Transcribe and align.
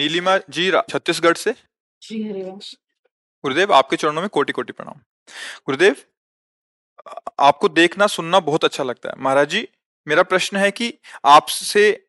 नीलिमा 0.00 0.36
जी 0.50 0.70
छत्तीसगढ़ 0.90 1.34
से? 1.36 1.50
हरिवंश। 1.50 2.76
गुरुदेव 3.44 3.72
आपके 3.72 3.96
चरणों 3.96 4.20
में 4.20 4.28
कोटि 4.28 4.52
कोटि 4.52 4.72
प्रणाम। 4.72 5.00
गुरुदेव 5.66 5.96
आपको 7.40 7.68
देखना 7.68 8.06
सुनना 8.06 8.40
बहुत 8.40 8.64
अच्छा 8.64 8.84
लगता 8.84 9.08
है। 9.08 9.14
महाराज 9.18 9.48
जी 9.48 9.68
मेरा 10.06 10.22
प्रश्न 10.22 10.56
है 10.56 10.70
कि 10.70 10.92
आपसे 11.24 12.06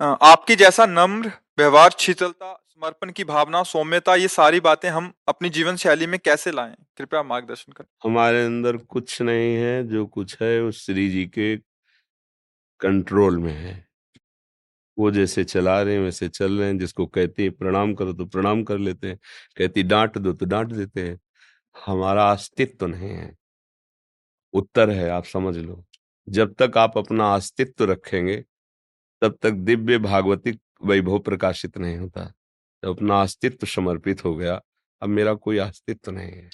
आपके 0.00 0.56
जैसा 0.56 0.86
नम्र 0.86 1.32
व्यवहार 1.58 1.94
शीतलता 1.98 2.52
समर्पण 2.70 3.10
की 3.12 3.24
भावना 3.24 3.62
सौम्यता 3.62 4.14
ये 4.14 4.28
सारी 4.28 4.60
बातें 4.60 4.88
हम 4.88 5.12
अपनी 5.28 5.48
जीवन 5.50 5.76
शैली 5.76 6.06
में 6.06 6.18
कैसे 6.20 6.52
लाएँ? 6.52 6.74
कृपया 6.98 7.22
मार्गदर्शन 7.22 7.72
करें। 7.72 7.88
हमारे 8.04 8.44
अंदर 8.44 8.76
कुछ 8.76 9.20
नहीं 9.22 9.54
है 9.56 9.86
जो 9.88 10.06
कुछ 10.06 10.36
है 10.42 10.60
वो 10.62 10.70
श्री 10.72 11.08
जी 11.10 11.24
के 11.26 11.56
कंट्रोल 12.80 13.38
में 13.38 13.52
है। 13.52 13.85
वो 14.98 15.10
जैसे 15.10 15.44
चला 15.44 15.82
रहे 15.82 15.94
हैं, 15.94 16.02
वैसे 16.02 16.28
चल 16.28 16.58
रहे 16.58 16.68
हैं, 16.68 16.78
जिसको 16.78 17.06
कहते 17.06 17.42
हैं, 17.42 17.52
प्रणाम 17.52 17.94
करो 17.94 18.12
तो 18.12 18.24
प्रणाम 18.26 18.64
कर 18.64 18.78
लेते 18.78 19.08
हैं, 19.08 19.18
कहती, 19.56 19.82
डांट 19.82 20.18
दो 20.18 20.32
तो 20.32 20.46
डांट 20.46 20.72
देते 20.72 21.08
हैं। 21.08 21.20
हमारा 21.86 22.32
अस्तित्व 22.32 22.76
तो 22.80 22.86
नहीं 22.86 23.10
है। 23.10 23.36
उत्तर 24.52 24.90
है, 24.90 25.08
आप 25.10 25.24
समझ 25.24 25.56
लो। 25.56 25.84
जब 26.28 26.54
तक 26.54 26.72
आप 26.78 26.98
अपना 26.98 27.34
अस्तित्व 27.34 27.84
रखेंगे, 27.84 28.44
तब 29.22 29.38
तक 29.42 29.50
दिव्य 29.50 29.98
भागवतिक 29.98 30.60
वैभव 30.84 31.18
प्रकाशित 31.18 31.78
नहीं 31.78 31.96
होता। 31.96 32.24
जब 32.84 32.88
अपना 32.88 33.22
अस्तित्व 33.22 33.66
समर्पित 33.66 34.24
हो 34.24 34.36
गया, 34.36 34.60
अब 35.02 35.08
मेरा 35.08 35.34
कोई 35.34 35.58
अस्तित्व 35.58 36.12
नहीं 36.12 36.32
है। 36.32 36.50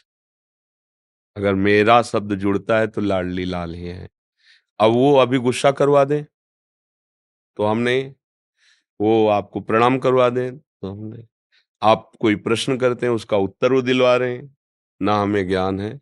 अगर 1.37 1.55
मेरा 1.55 2.03
शब्द 2.03 2.35
जुड़ता 2.35 2.79
है 2.79 2.87
तो 2.87 3.01
लाडली 3.01 3.45
लाल 3.45 3.75
ही 3.75 3.87
है। 3.87 4.09
अब 4.81 4.91
वो 4.91 5.17
अभी 5.17 5.39
गुस्सा 5.39 5.73
करवा 5.73 6.05
दे। 6.05 6.27
तो 7.57 7.65
हमने 7.65 8.15
वो 9.03 9.27
आपको 9.31 9.61
प्रणाम 9.63 9.99
करवा 9.99 10.29
दें 10.31 10.57
तो 10.57 10.91
हमने 10.91 11.25
आप 11.83 12.11
कोई 12.21 12.37
प्रश्न 12.39 12.77
करते 12.77 13.07
हैं, 13.07 13.13
उसका 13.13 13.37
उत्तर 13.39 13.73
वो 13.73 13.81
दिलवा 13.83 14.17
रहे 14.17 14.33
हैं। 14.33 14.57
ना 15.01 15.15
हमें 15.17 15.47
ज्ञान 15.49 15.81
है, 15.81 15.99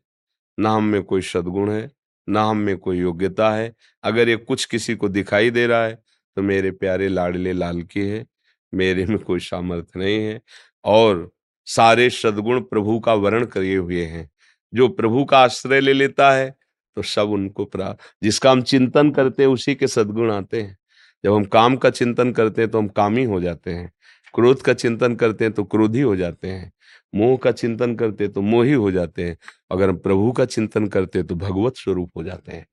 ना 0.58 0.70
हम 0.70 0.84
में 0.84 1.02
कोई 1.04 1.22
सदगुण 1.22 1.70
है, 1.70 1.90
ना 2.28 2.42
हम 2.44 2.56
में 2.58 2.76
कोई 2.78 2.98
योग्यता 2.98 3.50
है। 3.50 3.72
अगर 4.04 4.28
ये 4.28 4.36
कुछ 4.38 4.64
किसी 4.64 4.94
को 4.94 5.08
दिखाई 5.10 5.50
दे 5.50 5.66
रहा 5.66 5.84
है 5.84 5.94
तो 6.36 6.42
मेरे 6.42 6.70
प्यारे 6.72 7.08
लाडले 7.08 7.52
लाल 7.52 7.82
की 7.84 8.00
है, 8.00 8.24
मेरे 8.72 9.06
में 9.06 9.18
कोई 9.18 9.40
सामर्थ्य 9.40 10.00
नहीं 10.00 10.18
है 10.18 10.40
और 10.84 11.30
सारे 11.66 12.08
सद्गुण 12.10 12.60
प्रभु 12.62 12.98
का 13.00 13.14
वर्ण 13.16 13.46
किए 13.46 13.76
हुए 13.76 14.04
हैं। 14.06 14.28
जो 14.72 14.88
प्रभु 14.90 15.24
का 15.24 15.38
आश्रय 15.38 15.80
ले 15.80 15.92
लेता 15.92 16.30
है 16.32 16.50
तो 16.96 17.02
सब 17.04 17.30
उनको 17.30 17.64
प्राप्त 17.66 18.00
जिसका 18.22 18.50
हम 18.50 18.62
चिंतन 18.64 19.10
करते 19.10 19.42
हैं, 19.42 19.50
उसी 19.50 19.74
के 19.74 19.86
सदगुण 19.88 20.32
आते 20.32 20.62
हैं। 20.62 20.76
जब 21.24 21.34
हम 21.34 21.44
काम 21.46 21.76
का 21.76 21.90
चिंतन 21.90 22.32
करते 22.32 22.62
हैं 22.62 22.70
तो 22.70 22.78
हम 22.78 22.88
कामी 22.90 23.24
हो 23.24 23.40
जाते 23.40 23.70
हैं, 23.72 23.90
क्रोध 24.34 24.62
का 24.62 24.72
चिंतन 24.74 25.14
करते 25.14 25.44
हैं 25.44 25.52
तो 25.54 25.64
क्रोधी 25.64 26.00
हो 26.00 26.14
जाते 26.16 26.48
हैं, 26.48 26.72
मोह 27.12 27.36
का 27.36 27.52
चिंतन 27.52 27.94
करते 27.94 28.24
हैं 28.24 28.32
तो 28.32 28.42
मोही 28.42 28.72
हो 28.74 28.90
जाते 28.90 29.24
हैं, 29.24 29.36
अगर 29.70 29.88
हम 29.88 29.96
प्रभु 29.98 30.32
का 30.32 30.44
चिंतन 30.46 30.86
करते 30.88 31.18
हैं 31.18 31.26
तो 31.28 31.34
भगवत 31.36 31.76
स्वरूप 31.76 32.10
हो 32.16 32.24
जाते 32.24 32.52
हैं। 32.52 32.66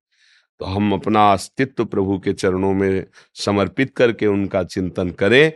तो 0.62 0.66
हम 0.66 0.94
अपना 0.94 1.32
अस्तित्व 1.34 1.86
प्रभु 1.86 2.18
के 2.20 2.34
चरणों 2.34 2.74
में 2.74 3.06
समर्पित 3.38 3.94
करके 3.98 4.28
उनका 4.28 4.64
चिंतन 4.66 5.10
करें 5.12 5.52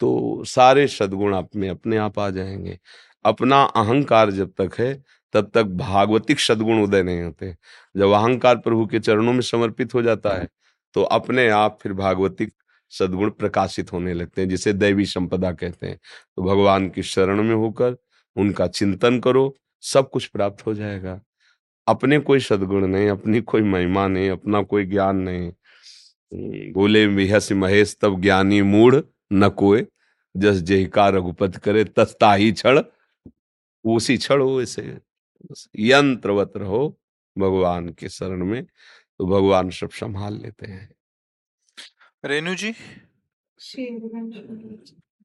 तो 0.00 0.44
सारे 0.46 0.86
सद्गुण 0.88 1.34
आप 1.34 1.48
में 1.56 1.68
अपने 1.70 1.96
आप 1.98 2.18
आ 2.18 2.28
जाएँगे। 2.30 2.78
अपना 3.24 3.62
अहंकार 3.76 4.30
जब 4.32 4.52
तक 4.60 4.74
है, 4.78 4.94
तब 5.34 5.50
तक 5.54 5.64
भागवतिक 5.78 6.40
सद्गुण 6.40 6.82
उदय 6.82 7.02
नहीं 7.02 7.22
होते। 7.22 7.54
जब 7.94 8.10
अहंकार 8.12 8.56
प्रभु 8.58 8.86
के 8.86 9.00
चरणों 9.00 9.32
में 9.32 9.40
समर्पित 9.42 9.94
हो 9.94 10.02
जाता 10.02 10.36
है 10.36 10.48
तो 10.94 11.02
अपने 11.02 11.48
आप 11.48 11.78
फिर 11.82 11.92
भागवतिक 11.92 12.52
सद्गुण 12.90 13.30
प्रकाशित 13.30 13.92
होने 13.92 14.14
लगते 14.14 14.42
हैं 14.42 14.48
जिसे 14.48 14.72
दैवी 14.72 15.06
संपदा 15.06 15.52
कहते 15.52 15.86
हैं। 15.86 16.00
तो 16.36 16.42
भगवान 16.42 16.88
की 16.90 17.02
शरण 17.02 17.42
में 17.42 17.54
होकर 17.54 17.96
उनका 18.36 18.66
चिंतन 18.66 19.20
करो 19.20 19.54
सब 19.82 20.10
कुछ 20.10 20.26
प्राप्त 20.26 20.66
हो 20.66 20.74
जाएगा। 20.74 21.20
अपने 21.88 22.18
कोई 22.18 22.40
सद्गुण 22.40 22.86
नहीं 22.86 23.08
अपनी 23.08 23.40
कोई 23.40 23.62
महिमा 23.62 24.06
नहीं 24.08 24.30
अपना 24.30 24.62
कोई 24.62 24.84
ज्ञान 24.84 25.16
नहीं। 25.16 25.52
हम्म, 26.32 26.72
बोले 26.72 27.06
विहस 27.06 27.52
महेश 27.52 27.96
तब 28.00 28.20
ज्ञानी 28.20 28.62
मूढ़ 28.62 28.96
न 29.32 29.48
कोय 29.48 29.86
जस 30.36 30.56
जयकार 30.56 31.14
रघुपत 31.14 31.56
करे 31.56 31.84
तस्ता 31.84 32.32
ही 32.34 32.52
क्षण 32.52 32.82
उसी 33.84 34.16
क्षण 34.16 34.40
हो 34.40 34.62
ऐसे 34.62 34.98
यंत्रवत 35.78 36.52
रहो 36.56 36.98
भगवान 37.38 37.88
के 37.88 38.08
शरण 38.08 38.44
में। 38.44 38.66
तो 39.18 39.26
भगवान 39.26 39.70
सब 39.70 39.90
संभाल 39.90 40.40
लेते 40.40 40.66
हैं। 40.66 40.88
रेणु 42.24 42.54
जी? 42.54 42.70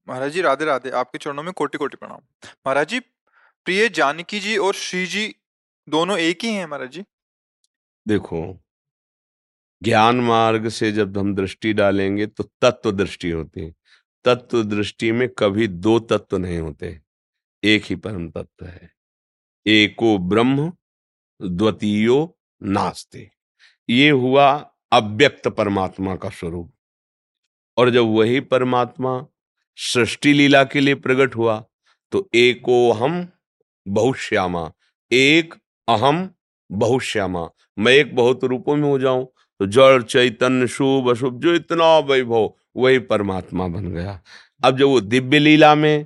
महाराज 0.07 0.31
जी 0.31 0.41
राधे 0.41 0.65
राधे 0.65 0.89
आपके 0.89 1.17
चरणों 1.17 1.43
में 1.43 1.53
कोटि 1.53 1.77
कोटि 1.77 1.97
प्रणाम। 1.97 2.21
महाराज 2.47 2.87
जी 2.87 2.99
प्रिय 3.65 3.89
जानकी 3.89 4.39
जी 4.39 4.57
और 4.57 4.73
श्री 4.73 5.05
जी 5.05 5.35
दोनों 5.87 6.17
एक 6.17 6.43
ही 6.43 6.53
हैं 6.53 6.65
महाराज 6.65 6.91
जी? 6.91 7.03
देखो 8.07 8.59
ज्ञान 9.81 10.19
मार्ग 10.21 10.67
से 10.69 10.91
जब 10.91 11.17
हम 11.17 11.33
दृष्टि 11.35 11.73
डालेंगे 11.73 12.25
तो 12.27 12.43
तत्व 12.61 12.91
दृष्टि 12.91 13.29
होती 13.29 13.61
है। 13.61 13.73
तत्व 14.25 14.63
दृष्टि 14.63 15.11
में 15.11 15.27
कभी 15.29 15.67
दो 15.67 15.99
तत्व 15.99 16.37
नहीं 16.37 16.59
होते। 16.59 16.99
एक 17.63 17.83
ही 17.83 17.95
परम 17.95 18.29
तत्व 18.31 18.65
है। 18.65 18.91
एको 19.65 20.17
ब्रह्म 20.17 20.71
द्वितीयो 21.41 22.37
नास्ते। 22.63 23.29
ये 23.89 24.09
हुआ 24.09 24.49
अव्यक्त 24.91 25.47
परमात्मा 25.47 26.15
का 26.15 26.29
स्वरूप। 26.29 26.71
और 27.77 27.89
जब 27.89 28.05
वही 28.07 28.39
परमात्मा 28.39 29.25
सृष्टि 29.77 30.33
लीला 30.33 30.63
के 30.63 30.79
लिए 30.79 30.95
प्रकट 30.95 31.35
हुआ 31.35 31.63
तो 32.11 32.29
एको 32.33 32.91
हम 32.91 33.27
बहुश्यामा, 33.85 34.71
एक 35.11 35.53
अहम 35.87 36.29
बहुश्यामा। 36.69 37.47
मैं 37.77 37.93
एक 37.93 38.15
बहुत 38.15 38.43
रूपों 38.43 38.75
में 38.75 38.89
हो 38.89 38.97
जाऊँ 38.99 39.25
तो 39.59 39.65
जड़, 39.67 40.01
चैतन्य, 40.03 40.67
शुभ, 40.67 41.09
अशुभ, 41.09 41.39
जो 41.41 41.53
इतना 41.55 41.97
वैभव, 41.99 42.53
वही 42.75 42.99
परमात्मा 43.01 43.67
बन 43.67 43.87
गया। 43.87 44.19
अब 44.63 44.77
जब 44.77 44.85
वो 44.85 45.01
दिव्य 45.01 45.39
लीला 45.39 45.73
में 45.75 46.05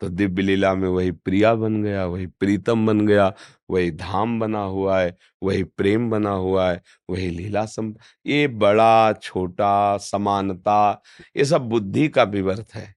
तो 0.00 0.08
दिव्य 0.08 0.42
लीला 0.42 0.74
में 0.74 0.88
वही 0.88 1.10
प्रिया 1.10 1.54
बन 1.54 1.82
गया, 1.82 2.04
वही 2.06 2.26
प्रीतम 2.26 2.86
बन 2.86 3.06
गया 3.06 3.32
वही 3.72 3.90
धाम 3.90 4.40
बना 4.40 4.62
हुआ 4.62 5.00
है, 5.00 5.16
वही 5.42 5.64
प्रेम 5.64 6.10
बना 6.10 6.30
हुआ 6.30 6.70
है, 6.70 6.82
वही 7.10 7.30
लीला 7.30 7.64
सम, 7.66 7.94
ये 8.26 8.48
बड़ा, 8.48 9.12
छोटा, 9.12 9.96
समानता, 9.96 11.02
ये 11.36 11.44
सब 11.44 11.68
बुद्धि 11.68 12.08
का 12.08 12.22
विवर्त 12.22 12.74
है। 12.74 12.94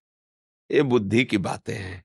ये 0.71 0.81
बुद्धि 0.81 1.23
की 1.25 1.37
बातें 1.37 1.73
हैं। 1.73 2.03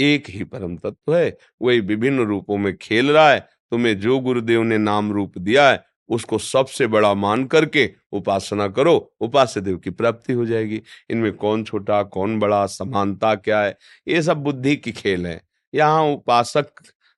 एक 0.00 0.30
ही 0.30 0.44
परम 0.44 0.76
तत्व 0.76 1.16
है, 1.16 1.36
वही 1.62 1.80
विभिन्न 1.80 2.20
रूपों 2.20 2.56
में 2.56 2.76
खेल 2.76 3.10
रहा 3.10 3.30
है, 3.30 3.40
तुम्हें 3.70 4.00
जो 4.00 4.18
गुरुदेव 4.20 4.62
ने 4.62 4.78
नाम 4.78 5.12
रूप 5.12 5.38
दिया 5.38 5.70
है, 5.70 5.84
उसको 6.08 6.38
सबसे 6.38 6.86
बड़ा 6.86 7.14
मान 7.14 7.44
करके 7.44 7.90
उपासना 8.12 8.68
करो, 8.68 9.12
उपास्य 9.20 9.60
देव 9.60 9.78
की 9.78 9.90
प्राप्ति 9.90 10.32
हो 10.32 10.44
जाएगी। 10.46 10.82
इनमें 11.10 11.32
कौन 11.32 11.64
छोटा, 11.64 12.02
कौन 12.02 12.38
बड़ा, 12.38 12.66
समानता 12.66 13.34
क्या 13.34 13.62
है, 13.62 13.76
ये 14.08 14.22
सब 14.22 14.36
बुद्धि 14.36 14.76
की 14.76 14.92
खेल 14.92 15.26
है। 15.26 15.40
यहाँ 15.74 16.02
उपासक 16.02 16.66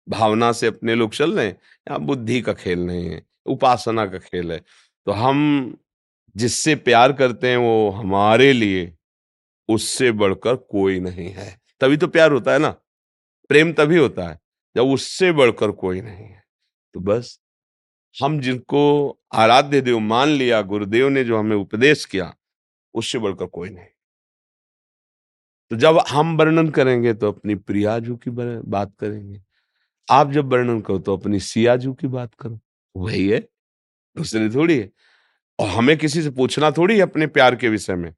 भावना 0.09 0.51
से 0.53 0.67
अपने 0.67 0.95
लोग 0.95 1.13
चल 1.13 1.37
रहे 1.37 1.47
हैं 1.47 1.53
यहाँ 1.53 2.01
बुद्धि 2.01 2.41
का 2.41 2.53
खेल 2.53 2.79
नहीं 2.81 3.09
है, 3.09 3.23
उपासना 3.47 4.07
का 4.07 4.19
खेल 4.19 4.53
है। 4.53 4.59
तो 5.07 5.13
हम 5.13 5.77
जिससे 6.37 6.75
प्यार 6.77 7.13
करते 7.13 7.51
हैं, 7.51 7.57
वो 7.57 7.91
हमारे 7.91 8.53
लिए 8.53 8.93
उससे 9.69 10.11
बढ़कर 10.13 10.57
कोई 10.57 11.01
नहीं 11.01 11.29
है। 11.29 11.51
तभी 11.81 11.97
तो 11.97 12.07
प्यार 12.07 12.33
होता 12.33 12.53
है 12.53 12.59
ना, 12.59 12.71
प्रेम 13.51 13.73
तभी 13.73 13.97
होता 13.97 14.29
है, 14.29 14.39
जब 14.77 14.87
उससे 14.87 15.33
बढ़कर 15.33 15.71
कोई 15.73 16.01
नहीं 16.01 16.25
है। 16.25 16.43
तो 16.95 17.01
बस, 17.01 17.39
हम 18.15 18.41
जिनको 18.41 19.19
आराध्य 19.35 19.81
देव 19.81 19.99
मान 19.99 20.29
लिया, 20.29 20.61
गुरुदेव 20.63 21.09
ने 21.09 21.25
जो 21.25 21.39
हमें 21.39 21.57
उपदेश 21.57 22.05
किया, 22.05 22.35
उससे 22.95 23.19
बढ़कर 23.19 23.47
कोई 23.47 23.69
नहीं। 23.71 23.87
तो 25.71 25.77
जब 25.77 25.99
हम 26.09 26.37
वर्णन 26.37 26.69
करेंगे 26.71 27.15
तो 27.15 27.33
अपनी 27.33 27.55
प्रियाजू 27.55 28.17
की 28.17 28.31
बात 28.31 28.95
करेंगे। 28.99 29.41
आप 30.11 30.31
जब 30.31 30.53
वर्णन 30.53 30.81
करो 30.81 30.99
तो 30.99 31.17
अपनी 31.17 31.41
सियाजू 31.41 31.93
की 31.95 32.07
बात 32.07 32.35
करो। 32.35 32.59
वही 32.97 33.29
है, 33.29 33.39
दूसरे 34.17 34.51
थोड़ी 34.51 34.79
है। 34.79 34.91
और 35.59 35.69
हमें 35.69 35.97
किसी 35.99 36.23
से 36.23 36.31
पूछना 36.31 36.71
थोड़ी 36.71 36.97
है 36.97 37.03
अपने 37.03 37.27
प्यार 37.27 37.57
के 37.57 37.69
विषय 37.69 37.95
में 37.95 38.13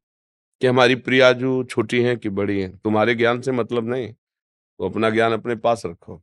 कि 0.61 0.67
हमारी 0.67 0.95
प्रियाजू 0.95 1.65
छोटी 1.65 2.03
है 2.03 2.17
कि 2.17 2.29
बड़ी 2.29 2.61
है? 2.61 2.77
तुम्हारे 2.77 3.15
ज्ञान 3.15 3.41
से 3.41 3.53
मतलब 3.53 3.89
नहीं। 3.89 4.13
तो 4.79 4.89
अपना 4.89 5.11
ज्ञान 5.11 5.33
अपने 5.33 5.55
पास 5.57 5.83
रखो। 5.87 6.23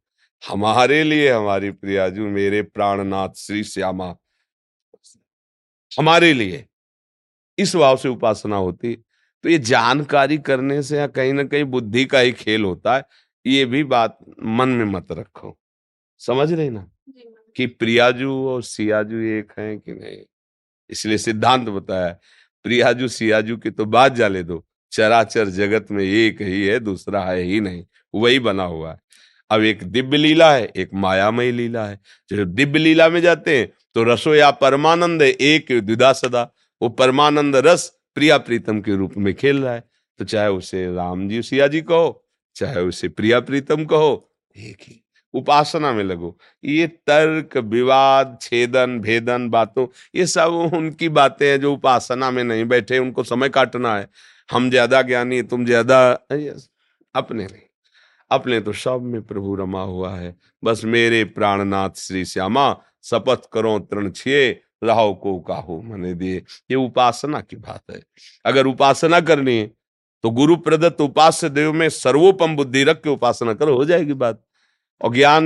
हमारे 0.49 1.03
लिए 1.03 1.31
हमारी 1.31 1.71
प्रियाजू 1.71 2.27
मेरे 2.27 2.61
प्राणनाथ 2.61 3.29
श्री 3.37 3.63
श्यामा। 3.63 4.15
हमारे 5.99 6.33
लिए। 6.33 6.65
इस 7.57 7.75
भाव 7.75 7.97
से 7.97 8.09
उपासना 8.09 8.55
होती 8.55 8.95
तो 9.43 9.49
ये 9.49 9.57
जानकारी 9.59 10.37
करने 10.37 10.81
से 10.83 10.97
या 10.97 11.07
कहीं 11.07 11.33
ना 11.33 11.43
कहीं 11.43 11.63
बुद्धि 11.63 12.05
का 12.05 12.19
ही 12.19 12.31
खेल 12.31 12.63
होता 12.63 12.95
है। 12.95 13.03
ये 13.47 13.65
भी 13.65 13.83
बात 13.83 14.17
मन 14.43 14.69
में 14.69 14.85
मत 14.85 15.11
रखो। 15.11 15.57
समझ 16.17 16.53
रहे 16.53 16.69
ना? 16.69 16.87
कि 17.55 17.65
प्रियाजू 17.65 18.33
और 18.47 18.63
सियाजू 18.63 19.17
एक 19.17 19.53
हैं 19.59 19.79
कि 19.79 19.93
नहीं? 19.93 20.21
इसलिए 20.89 21.17
सिद्धांत 21.17 21.69
बताया 21.69 22.17
प्रियाजू 22.63 23.07
सियाजू 23.07 23.57
की 23.57 23.71
तो 23.71 23.85
बात 23.85 24.13
जाले 24.13 24.43
दो। 24.43 24.63
चराचर 24.91 25.47
जगत 25.49 25.91
में 25.91 26.03
एक 26.03 26.41
ही 26.41 26.65
है 26.65 26.79
दूसरा 26.79 27.23
है 27.23 27.41
ही 27.41 27.59
नहीं। 27.59 27.83
वही 28.15 28.39
बना 28.39 28.63
हुआ 28.63 28.91
है। 28.91 28.99
अब 29.49 29.61
एक 29.61 29.83
दिव्य 29.83 30.17
लीला 30.17 30.53
है 30.53 30.71
एक 30.75 30.89
मायामयी 30.93 31.51
लीला 31.51 31.85
है। 31.85 31.99
जब 32.29 32.53
दिव्य 32.53 32.79
लीला 32.79 33.09
में 33.09 33.21
जाते 33.21 33.57
हैं 33.57 33.71
तो 33.93 34.03
रसो 34.03 34.35
या 34.35 34.51
परमानंद 34.51 35.21
एक 35.21 35.71
द्विदा 35.71 36.13
सदा। 36.13 36.43
वो 36.81 36.89
परमानंद 36.89 37.55
रस 37.55 37.91
प्रिया 38.15 38.37
प्रीतम 38.37 38.81
के 38.81 38.95
रूप 38.95 39.17
में 39.17 39.33
खेल 39.33 39.63
रहा 39.63 39.73
है। 39.73 39.83
तो 40.19 40.25
चाहे 40.25 40.49
उसे 40.49 40.85
राम 40.95 41.29
जी 41.29 41.41
सिया 41.41 41.67
जी 41.67 41.81
कहो 41.81 42.23
चाहे 42.57 42.81
उसे 42.81 43.07
प्रिया 43.09 43.39
प्रीतम 43.39 43.85
कहो, 43.85 44.29
एक 44.57 44.77
ही 44.81 45.01
उपासना 45.33 45.91
में 45.93 46.03
लगो। 46.03 46.37
ये 46.63 46.87
तर्क, 46.87 47.57
विवाद, 47.57 48.37
छेदन, 48.41 48.99
भेदन, 48.99 49.49
बातों, 49.49 49.87
ये 50.15 50.25
सब 50.27 50.53
उनकी 50.73 51.09
बातें 51.09 51.45
हैं 51.47 51.59
जो 51.61 51.73
उपासना 51.73 52.31
में 52.31 52.43
नहीं 52.43 52.65
बैठे, 52.65 52.97
उनको 52.99 53.23
समय 53.23 53.49
काटना 53.49 53.95
है। 53.97 54.07
हम 54.49 54.69
ज़्यादा 54.69 55.01
ज्ञानी 55.01 55.41
तुम 55.43 55.65
ज़्यादा 55.65 55.99
अपने 57.15 57.43
नहीं। 57.43 57.61
अपने 58.31 58.59
तो 58.61 58.73
सब 58.73 59.01
में 59.03 59.21
प्रभु 59.21 59.55
रमा 59.55 59.81
हुआ 59.83 60.15
है। 60.15 60.35
बस 60.63 60.83
मेरे 60.85 61.23
प्राणनाथ 61.25 61.89
श्री 61.97 62.23
श्यामा, 62.25 62.75
शपथ 63.03 63.49
करो 63.53 63.77
तृण 63.81 64.09
छिए 64.11 64.49
राहो 64.83 65.13
को 65.13 65.37
काहो 65.39 65.81
मने 65.81 66.13
दिए। 66.13 66.37
ये 66.71 66.75
उपासना 66.75 67.41
की 67.41 67.55
बात 67.55 67.91
है। 67.91 68.01
अगर 68.45 68.67
उपासना 68.67 69.19
करनी 69.21 69.57
है 69.57 69.71
तो 70.23 70.29
गुरु 70.31 70.55
प्रदत्त 70.57 71.01
उपास्य 71.01 71.49
देव 71.51 71.73
में 71.73 71.87
सर्वोपम 71.91 72.55
बुद्धि 72.55 72.83
रख 72.83 73.01
के 73.03 73.09
उपासना 73.09 73.53
करो, 73.53 73.75
हो 73.75 73.85
जाएगी 73.85 74.13
बात। 74.15 74.43
और 75.01 75.13
ज्ञान 75.13 75.45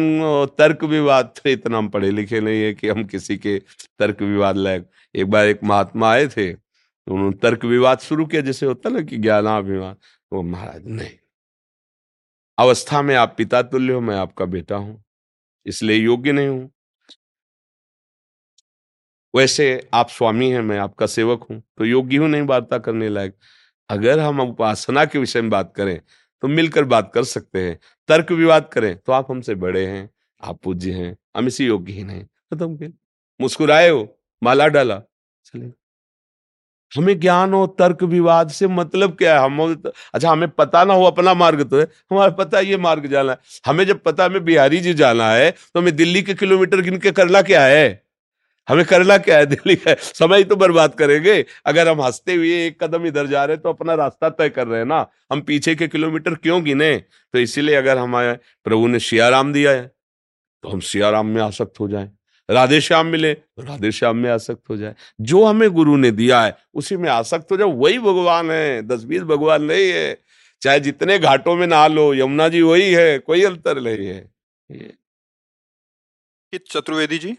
तर्क 0.58 0.84
विवाद 0.86 1.40
इतना 1.48 1.78
हम 1.78 1.90
पढ़े 1.90 2.12
लिखे 2.12 2.40
नहीं 2.42 2.62
है 2.62 2.74
कि 2.74 2.90
हम 2.90 3.04
किसी 3.06 3.38
के 3.38 3.58
तर्क 4.00 4.22
विवाद 4.24 4.58
लायक। 4.58 4.90
एक 5.16 5.30
बार 5.30 5.48
एक 5.48 5.64
महात्मा 5.64 6.12
आए 6.12 6.28
थे 6.28 6.52
तो 6.54 7.14
उन्होंने 7.14 7.38
तर्क 7.40 7.66
विवाद 7.66 8.00
शुरू 8.00 8.26
किया, 8.26 8.42
जैसे 8.42 8.66
होता 8.66 8.90
ना 8.90 9.02
कि 9.02 9.18
ज्ञानाभिमान। 9.18 9.96
वो 10.32 10.42
महाराज, 10.44 10.82
नहीं, 10.86 11.10
अवस्था 12.58 13.02
में 13.02 13.16
आप 13.16 13.34
पिता 13.38 13.62
तुल्य 13.64 13.94
हो, 13.94 14.02
मैं 14.02 14.16
आपका 14.18 14.46
बेटा 14.48 14.76
हूँ, 14.78 15.04
इसलिए 15.66 15.98
योग्य 15.98 16.32
नहीं 16.32 16.48
हूँ। 16.48 16.70
वैसे 19.34 19.90
आप 19.94 20.10
स्वामी 20.10 20.50
हैं, 20.52 20.62
मैं 20.62 20.78
आपका 20.80 21.06
सेवक 21.08 21.44
हूँ 21.50 21.62
तो 21.78 21.86
योग्य 21.86 22.18
हूँ, 22.18 22.28
नहीं 22.30 22.42
वार्ता 22.44 22.78
करने 22.80 23.10
लायक। 23.10 23.36
अगर 23.92 24.20
हम 24.20 24.40
उपासना 24.42 25.06
के 25.06 25.20
विषय 25.20 25.42
में 25.42 25.50
बात 25.50 25.74
करें 25.76 26.00
तो 26.44 26.48
मिलकर 26.48 26.84
बात 26.86 27.12
कर 27.14 27.24
सकते 27.26 27.60
हैं। 27.60 27.78
तर्क 28.10 28.32
विवाद 28.32 28.70
करें 28.74 28.96
तो 28.98 29.12
आप 29.12 29.32
हमसे 29.32 29.56
बड़े 29.58 29.86
हैं, 29.86 30.10
आप 30.42 30.60
पूज्य 30.64 30.92
हैं, 30.92 31.16
हम 31.38 31.48
इसी 31.48 31.66
योग्य 31.66 31.94
ही। 31.94 32.04
नहीं 32.04 32.24
खत्म 32.24 32.76
के 32.78 32.88
मुस्कुराए 33.40 33.90
हो, 33.90 34.08
माला 34.42 34.68
डाला, 34.68 35.00
चले। 35.46 35.72
हमें 36.92 37.20
ज्ञान 37.20 37.54
हो, 37.54 37.66
तर्क 37.70 38.04
विवाद 38.04 38.50
से 38.50 38.68
मतलब 38.70 39.16
क्या 39.18 39.34
है? 39.34 39.46
हम 39.46 39.84
अच्छा 40.14 40.30
हमें 40.30 40.50
पता 40.50 40.84
ना 40.84 40.94
हो, 40.94 41.04
अपना 41.04 41.34
मार्ग 41.34 41.64
तो 41.64 41.80
है। 41.80 41.88
हमारा 42.12 42.32
पता 42.34 42.60
ये 42.60 42.78
मार्ग 42.78 43.08
जाना 43.08 43.32
है। 43.32 43.38
हमें 43.66 43.86
जब 43.86 44.02
पता 44.04 44.26
हमें 44.26 44.44
बिहारी 44.46 44.80
जी 44.80 44.94
जाना 44.96 45.32
है 45.32 45.52
तो 45.52 45.80
हमें 45.80 45.96
दिल्ली 45.96 46.22
के 46.24 46.34
किलोमीटर 46.34 46.82
गिन 46.82 46.98
के 46.98 47.12
करना 47.12 47.42
क्या 47.44 47.64
है? 47.66 48.01
हमें 48.68 48.86
करना 48.86 49.18
क्या 49.18 49.38
है? 49.38 49.46
दिल्ली 49.54 49.76
का 49.76 49.94
समय 49.94 50.38
ही 50.38 50.44
तो 50.44 50.56
बर्बाद 50.56 50.96
करेंगे। 50.96 51.46
अगर 51.66 51.88
हम 51.88 52.02
हँसते 52.02 52.36
हुए 52.36 52.68
एक 52.68 52.84
कदम 52.84 53.06
इधर 53.08 53.28
जा 53.28 53.46
रहे 53.46 53.56
हैं 53.56 53.64
तो 53.64 53.70
अपना 53.70 53.94
रास्ता 53.94 54.30
तय 54.30 54.50
कर 54.50 54.68
रहे 54.68 54.80
हैं 54.80 54.86
ना। 54.86 55.08
हम 55.32 55.42
पीछे 55.42 55.76
के 55.76 55.88
किलोमीटर 55.88 56.36
क्यों 56.36 56.64
गिने? 56.64 56.96
तो 57.34 57.40
इसीलिए 57.40 57.76
अगर 57.76 57.98
हमारे 57.98 58.34
प्रभु 58.64 58.88
ने 58.88 59.00
सियाराम 59.00 59.54
दिया 59.54 59.72
है 59.72 59.92
तो 60.64 60.70
हम 60.70 60.80
सियाराम 60.80 61.28
में 61.28 61.42
आसक्त 61.42 61.80
हो 61.80 61.88
जाए। 61.88 62.10
राधे 62.50 62.82
श्याम 62.82 63.06
मिले 63.08 63.34
तो 63.34 63.64
राधे 63.64 63.92
श्याम 63.92 64.18
में 64.18 64.30
आसक्त 64.30 64.70
हो 64.70 64.78
जाए। 64.78 64.96
जो 65.22 65.44
हमें 65.46 65.70
गुरु 65.70 65.96
ने 65.98 66.12
दिया 66.12 66.42
है, 66.42 66.58
उसी 66.74 66.98
में 66.98 67.10
आसक्त 67.10 67.52
हो 67.52 67.58
जाए 67.58 67.68
वही 67.68 68.00
भगवान 68.00 68.52
है 68.52 68.82
दस 68.82 69.04
बीस 69.04 69.22
भगवान 69.22 69.64
नहीं 69.64 69.90
है। 69.90 70.18
चाहे 70.62 70.80
जितने 70.80 71.20
घाटों 71.20 71.56
में 71.56 71.68
नहा 71.68 71.88
लो, 71.88 72.14
यमुना 72.14 72.48
जी 72.48 72.62
वही 72.62 72.92
है, 72.94 73.20
कोई 73.20 73.44
अंतर 73.44 73.82
नहीं 73.82 74.08
है। 74.08 74.30
चतुर्वेदी 76.68 77.18
जी? 77.18 77.38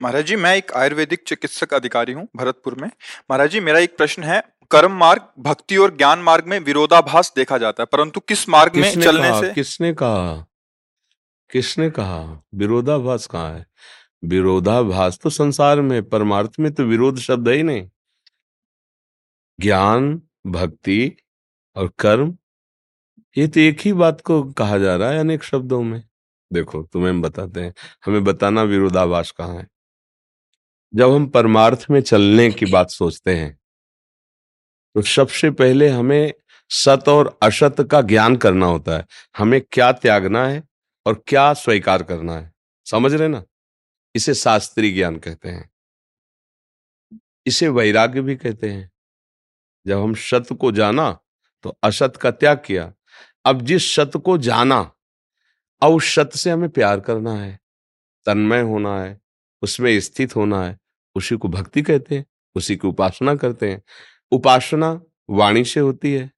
महाराज 0.00 0.24
जी 0.24 0.36
मैं 0.36 0.54
एक 0.56 0.72
आयुर्वेदिक 0.72 1.22
चिकित्सक 1.26 1.74
अधिकारी 1.74 2.12
हूँ 2.12 2.26
भरतपुर 2.36 2.74
में। 2.74 2.88
महाराज 3.30 3.50
जी 3.50 3.60
मेरा 3.60 3.78
एक 3.78 3.96
प्रश्न 3.96 4.22
है 4.22 4.40
कर्म 4.70 4.92
मार्ग 4.92 5.22
भक्ति 5.38 5.76
और 5.76 5.96
ज्ञान 5.96 6.18
मार्ग 6.18 6.46
में 6.46 6.58
विरोधाभास 6.60 7.32
देखा 7.36 7.58
जाता 7.58 7.82
है 7.82 7.86
परंतु 7.92 8.20
किस 8.20 8.48
मार्ग 8.48 8.76
में 8.76 8.90
चलने 8.92 9.28
कहा, 9.28 9.40
से? 9.40 9.52
किसने 9.52 9.92
कहा? 9.94 10.46
किसने 11.50 11.90
कहा? 11.90 12.42
विरोधाभास 12.54 13.26
कहाँ 13.26 13.54
है? 13.54 13.66
विरोधाभास 14.24 15.18
तो 15.22 15.30
संसार 15.30 15.80
में 15.80 16.02
परमार्थ 16.08 16.52
में 16.60 16.72
तो 16.74 16.84
विरोध 16.84 17.18
शब्द 17.18 17.48
है 17.48 17.54
ही 17.54 17.62
नहीं। 17.62 17.88
ज्ञान 19.58 20.22
भक्ति 20.46 21.16
और 21.76 21.92
कर्म 21.98 22.36
ये 23.36 23.46
तो 23.48 23.60
एक 23.60 23.80
ही 23.80 23.92
बात 23.92 24.20
को 24.20 24.42
कहा 24.52 24.78
जा 24.78 24.96
रहा 24.96 25.10
है 25.10 25.18
अनेक 25.18 25.42
शब्दों 25.42 25.82
में। 25.82 26.02
देखो, 26.52 26.82
तुम्हें 26.82 27.20
बताते 27.20 27.60
हैं। 27.60 27.74
हमें 28.06 28.24
बताना 28.24 28.62
विरोधाभास 28.62 29.30
कहाँ 29.30 29.56
है? 29.56 29.66
जब 30.94 31.10
हम 31.10 31.26
परमार्थ 31.26 31.86
में 31.90 32.00
चलने 32.02 32.50
की 32.50 32.66
बात 32.66 32.90
सोचते 32.90 33.36
हैं 33.36 33.58
तो 34.94 35.02
सबसे 35.02 35.50
पहले 35.50 35.88
हमें 35.88 36.32
सत 36.70 37.04
और 37.08 37.38
असत 37.42 37.76
का 37.90 38.00
ज्ञान 38.02 38.36
करना 38.36 38.66
होता 38.66 38.96
है। 38.98 39.06
हमें 39.38 39.60
क्या 39.72 39.90
त्यागना 39.92 40.46
है 40.46 40.62
और 41.06 41.22
क्या 41.26 41.52
स्वीकार 41.54 42.02
करना 42.02 42.36
है। 42.38 42.52
समझ 42.86 43.14
रहे 43.14 43.28
ना? 43.28 43.42
इसे 44.14 44.34
शास्त्रीय 44.34 44.92
ज्ञान 44.92 45.16
कहते 45.16 45.48
हैं। 45.48 45.70
इसे 47.46 47.68
वैराग्य 47.68 48.20
भी 48.20 48.36
कहते 48.36 48.70
हैं। 48.70 48.90
जब 49.86 50.02
हम 50.02 50.14
सत 50.14 50.46
को 50.60 50.72
जाना 50.72 51.10
तो 51.64 51.78
असत 51.84 52.16
का 52.16 52.30
त्याग 52.30 52.62
किया। 52.66 52.92
अब 53.44 53.62
जिस 53.62 53.94
सत 53.94 54.10
को 54.24 54.38
जाना 54.38 54.90
सत 56.00 56.30
से 56.36 56.50
हमें 56.50 56.70
प्यार 56.70 57.00
करना 57.00 57.32
है, 57.32 57.60
तन्मय 58.26 58.60
होना 58.60 59.02
है, 59.02 59.20
उसमें 59.62 60.00
स्थित 60.00 60.36
होना 60.36 60.64
है, 60.64 60.78
उसी 61.14 61.36
को 61.36 61.48
भक्ति 61.48 61.82
कहते 61.82 62.14
हैं, 62.14 62.26
उसी 62.54 62.76
की 62.76 62.88
उपासना 62.88 63.34
करते 63.34 63.70
हैं। 63.70 63.82
उपासना 64.32 65.02
वाणी 65.30 65.64
से 65.64 65.80
होती 65.80 66.12
है, 66.14 66.30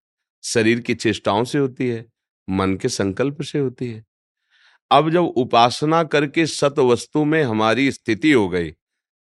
शरीर 0.44 0.80
की 0.80 0.94
चेष्टाओं 0.94 1.44
से 1.44 1.58
होती 1.58 1.88
है, 1.88 2.06
मन 2.50 2.76
के 2.76 2.88
संकल्प 2.88 3.42
से 3.42 3.58
होती 3.58 3.92
है। 3.92 4.04
अब 4.90 5.10
जब 5.10 5.24
उपासना 5.24 6.04
करके 6.04 6.46
सत 6.46 6.78
वस्तु 6.78 7.24
में 7.24 7.42
हमारी 7.42 7.92
स्थिति 7.92 8.32
हो 8.32 8.48
गई 8.48 8.70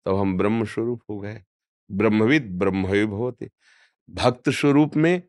तो 0.05 0.15
हम 0.15 0.37
ब्रह्म 0.37 0.65
स्वरूप 0.65 1.01
हो 1.09 1.19
गए। 1.19 1.43
ब्रह्मविद 1.91 2.49
ब्रह्म 2.59 2.85
होते 3.07 3.49
भक्त 4.09 4.49
स्वरूप 4.49 4.95
में 4.95 5.21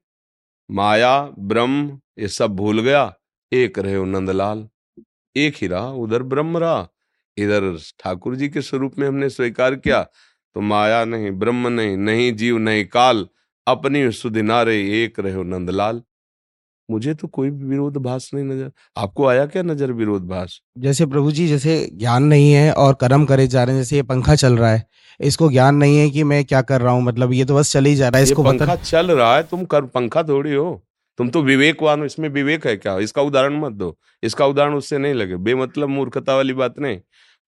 माया, 0.71 1.23
ब्रह्म, 1.23 2.01
ये 2.19 2.29
सब 2.29 2.57
भूल 2.57 2.81
गया, 2.81 3.15
एक 3.53 3.79
रहे 3.79 4.05
नंदलाल। 4.05 4.69
एक 5.37 5.55
ही 5.63 5.67
रहा 5.69 5.89
उधर 5.99 6.23
ब्रह्म 6.25 6.59
रहा। 6.59 6.87
इधर 7.37 7.77
ठाकुर 8.01 8.37
जी 8.37 8.49
के 8.49 8.63
स्वरूप 8.63 8.99
में 8.99 9.07
हमने 9.09 9.29
स्वीकार 9.31 9.75
किया 9.77 10.03
तो 10.57 10.61
माया 10.63 11.05
नहीं 11.07 11.31
ब्रह्म 11.39 11.69
नहीं 11.71 11.97
नहीं 11.99 12.33
जीव 12.37 12.59
नहीं 12.61 12.85
काल 12.87 13.27
अपनी 13.67 14.11
सुधिनारे 14.13 14.77
एक 15.03 15.21
रहे 15.21 15.43
नंदलाल। 15.47 16.03
मुझे 16.89 17.15
तो 17.15 17.29
कोई 17.29 17.51
भी 17.51 17.65
विरोध 17.67 17.97
भाष 17.99 18.29
नहीं 18.35 18.45
नज़र 18.45 18.71
आपको 18.97 19.27
आया 19.27 19.47
क्या 19.47 19.63
नज़र 19.63 19.93
विरोध 19.95 20.27
भाष 20.29 20.59
जैसे 20.79 21.07
प्रभु 21.07 21.33
जी 21.33 21.47
जैसे 21.49 21.77
ज्ञान 21.95 22.25
नहीं 22.25 22.53
है 22.53 22.73
और 22.75 22.95
कर्म 23.01 23.25
करे 23.27 23.47
जा 23.47 23.63
रहे 23.65 23.75
हैं 23.75 23.83
जैसे 23.83 23.97
ये 23.97 24.03
पंखा 24.05 24.35
चल 24.37 24.57
रहा 24.57 24.71
है 24.71 24.85
इसको 25.21 25.51
ज्ञान 25.51 25.75
नहीं 25.77 25.99
है 25.99 26.09
कि 26.11 26.25
मैं 26.25 26.45
क्या 26.45 26.63
कर 26.63 26.81
रहा 26.81 26.93
हूँ 26.93 27.03
मतलब 27.03 27.33
ये 27.33 27.45
तो 27.45 27.57
बस 27.57 27.73
चल 27.73 27.85
ही 27.85 27.95
जा 27.95 28.09
रहा 28.09 28.19
है 28.19 28.25
इसको 28.25 28.45
पंखा 28.45 28.77
चल 28.77 29.11
रहा 29.11 29.35
है 29.37 29.43
तुम 29.43 29.65
कर 29.65 29.85
पंखा 29.89 30.23
थोड़ी 30.23 30.55
हो। 30.55 30.83
तुम 31.19 31.29
तो 31.31 31.43
विवेकवान 31.43 32.01
हो, 32.01 32.05
इसमें 32.05 32.29
विवेक 32.29 32.67
है 32.67 32.77
क्या? 32.77 32.99
इसका 32.99 33.23
उदाहरण 33.23 33.61
मत 33.61 33.73
दो। 33.73 33.99
इसका 34.23 34.47
उदाहरण 34.47 34.75
उससे 34.75 34.99
नहीं 34.99 35.15
लगे। 35.15 35.37
बेमतलब 35.37 35.89
मूर्खता 35.89 36.37
वाली 36.37 36.53
बात 36.53 36.79
नहीं। 36.79 37.01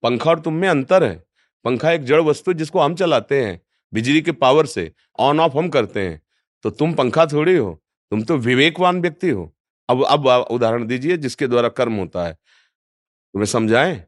पंखा 0.02 0.30
और 0.30 0.40
तुम 0.40 0.54
में 0.54 0.68
अंतर 0.68 1.04
है। 1.04 1.24
पंखा 1.64 1.92
एक 1.92 2.04
जड़ 2.04 2.20
वस्तु 2.22 2.52
जिसको 2.52 2.80
हम 2.80 2.94
चलाते 2.94 3.42
हैं, 3.44 3.60
बिजली 3.94 4.22
के 4.22 4.32
पावर 4.32 4.66
से 4.66 4.92
ऑन 5.18 5.40
ऑफ़ 5.40 5.58
हम 5.58 5.68
करते 5.68 6.00
हैं। 6.00 6.22
तो 6.62 6.70
तुम 6.70 6.94
पंखा 6.94 7.26
थोड़ी 7.26 7.56
हो। 7.56 7.82
तुम 8.10 8.22
तो 8.22 8.36
विवेकवान 8.36 9.00
व्यक्ति 9.00 9.30
हो। 9.30 9.56
अब 9.88 10.04
अब 10.04 10.26
उदाहरण 10.26 10.86
दीजिए 10.86 11.16
जिसके 11.16 11.46
द्वारा 11.46 11.68
कर्म 11.68 11.92
होता 11.92 12.24
है। 12.26 12.32
तुम्हें 12.32 13.46
समझाएँ? 13.46 14.04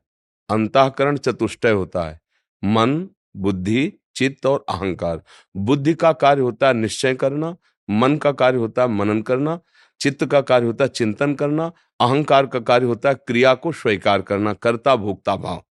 अंतकरण 0.50 1.16
चतुष्टय 1.16 1.70
होता 1.70 2.02
है। 2.02 2.20
मन, 2.64 3.08
बुद्धि, 3.36 3.92
चित्त 4.16 4.46
और 4.46 4.64
अहंकार। 4.68 5.22
बुद्धि 5.56 5.94
का 5.94 6.12
कार्य 6.12 6.42
होता 6.42 6.68
है 6.68 6.74
निश्चय 6.74 7.14
करना 7.14 7.56
मन 7.90 8.16
का 8.16 8.32
कार्य 8.32 8.58
होता 8.58 8.82
है 8.82 8.88
मनन 8.88 9.22
करना, 9.22 9.60
चित्त 10.00 10.24
का 10.24 10.40
कार्य 10.40 10.66
होता 10.66 10.84
है 10.84 10.88
चिंतन 10.88 11.34
करना, 11.34 11.72
अहंकार 12.00 12.46
का 12.46 12.60
कार्य 12.60 12.86
होता 12.86 13.08
है 13.08 13.14
क्रिया 13.14 13.54
को 13.54 13.72
स्वीकार 13.72 14.22
करना, 14.22 14.52
कर्ता 14.52 14.96
भोक्ता 14.96 15.36
भाव। 15.36 15.64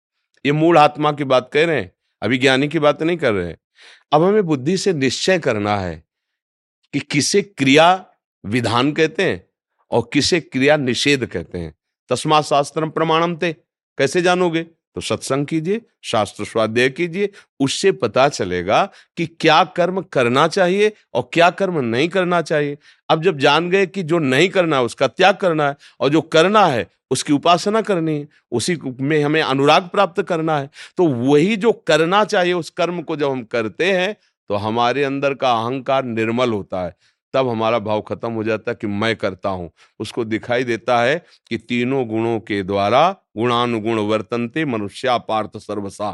ये 0.46 0.52
मूल 0.52 0.78
आत्मा 0.78 1.12
की 1.12 1.24
बात 1.24 1.50
कह 1.54 1.66
रहे 1.66 1.82
हैं 1.82 1.92
अभी 2.22 2.38
ज्ञानी 2.38 2.68
की 2.68 2.80
बात 2.80 3.04
नहीं 3.04 3.18
कर 3.18 3.34
रहे 3.34 3.48
हैं। 3.48 3.58
अब 4.12 4.24
हमें 4.24 4.44
बुद्धि 4.44 4.78
से 4.78 4.94
निश्चय 4.94 5.40
करना 5.40 5.78
है 5.78 6.04
कि 6.94 7.00
किसे 7.00 7.42
क्रिया 7.42 8.06
विधान 8.46 8.92
कहते 8.92 9.24
हैं 9.24 9.44
और 9.92 10.10
किसे 10.14 10.40
क्रिया 10.40 10.78
निषेध 10.78 11.26
कहते 11.26 11.58
हैं। 11.58 11.76
तस्मा 12.10 12.42
शास्त्र 12.42 12.90
प्रमाणम 12.90 13.38
थे 13.38 13.54
कैसे 13.98 14.22
जानोगे? 14.22 14.66
तो 14.96 15.02
सत्संग 15.02 15.46
कीजिए, 15.46 15.82
शास्त्र 16.04 16.46
स्वाध्याय 16.46 16.90
कीजिए, 16.90 17.30
उससे 17.60 17.92
पता 17.94 18.28
चलेगा 18.30 18.84
कि 19.18 19.26
क्या 19.28 19.64
कर्म 19.76 20.02
करना 20.04 20.48
चाहिए 20.48 20.92
और 21.14 21.30
क्या 21.34 21.50
कर्म 21.52 21.80
नहीं 21.80 22.08
करना 22.10 22.42
चाहिए। 22.42 22.78
अब 23.10 23.24
जब 23.24 23.38
जान 23.40 23.70
गए 23.70 23.86
कि 23.86 24.04
जो 24.04 24.20
नहीं 24.20 24.50
करना 24.50 24.78
है, 24.78 24.84
उसका 24.84 25.08
त्याग 25.08 25.36
करना 25.36 25.68
है 25.68 25.76
और 26.00 26.10
जो 26.10 26.22
करना 26.22 26.66
है, 26.66 26.88
उसकी 27.12 27.34
उपासना 27.34 27.82
करनी 27.82 28.18
है, 28.20 28.28
उसी 28.52 28.78
में 28.84 29.24
हमें 29.24 29.42
अनुराग 29.42 29.90
प्राप्त 29.90 30.22
करना 30.24 30.58
है 30.60 30.70
तो 30.98 31.08
वही 31.08 31.56
जो 31.58 31.72
करना 31.88 32.24
चाहिए, 32.26 32.54
उस 32.54 32.70
कर्म 32.72 33.02
को 33.02 33.16
जब 33.16 33.32
हम 33.32 33.44
करते 33.46 33.92
हैं 33.92 34.16
तो 34.50 34.56
हमारे 34.58 35.04
अंदर 35.04 35.34
का 35.34 35.52
अहंकार 35.54 36.04
निर्मल 36.06 36.52
होता 36.52 36.84
है। 36.84 36.96
तब 37.36 37.48
हमारा 37.50 37.80
भाव 37.80 38.02
खत्म 38.02 38.32
हो 38.32 38.44
जाता 38.44 38.72
है 38.72 38.78
कि 38.82 38.88
मैं 38.88 39.16
करता 39.16 39.50
हूँ। 39.50 39.70
उसको 40.00 40.26
दिखाई 40.26 40.64
देता 40.64 41.00
है 41.02 41.18
कि 41.50 41.58
तीनों 41.60 42.08
गुणों 42.08 42.40
के 42.40 42.62
द्वारा 42.64 43.10
गुणानुगुण 43.38 44.00
वर्तनते 44.02 44.66
मनुष्या 44.66 45.18
पार्थ 45.20 45.58
सर्वसा। 45.58 46.10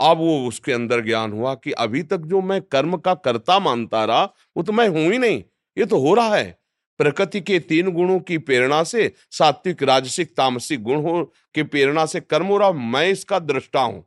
अब 0.00 0.18
वो 0.18 0.46
उसके 0.48 0.72
अंदर 0.72 1.00
ज्ञान 1.00 1.32
हुआ 1.32 1.54
कि 1.54 1.72
अभी 1.72 2.02
तक 2.02 2.20
जो 2.26 2.40
मैं 2.40 2.60
कर्म 2.62 2.96
का 2.96 3.14
कर्ता 3.16 3.58
मानता 3.58 4.04
रहा, 4.04 4.24
वो 4.56 4.62
तो 4.62 4.72
मैं 4.72 4.88
हूँ 4.88 5.10
ही 5.12 5.18
नहीं, 5.18 5.42
ये 5.76 5.84
तो 5.86 6.00
हो 6.00 6.14
रहा 6.14 6.36
है। 6.36 6.58
प्रकृति 7.00 7.40
के 7.40 7.58
तीन 7.60 7.90
गुणों 7.90 8.18
की 8.20 8.38
प्रेरणा 8.38 8.82
से, 8.84 9.12
सात्विक, 9.30 9.82
राजसिक, 9.82 10.34
तामसिक 10.36 10.82
गुण 10.82 11.02
हो, 11.02 11.22
के 11.54 11.62
प्रेरणा 11.62 12.04
से 12.06 12.20
कर्म 12.20 12.46
हो 12.46 12.58
रहा, 12.58 12.72
मैं 12.72 13.06
इसका 13.08 13.38
दृष्टा 13.40 13.80
हूँ, 13.80 14.04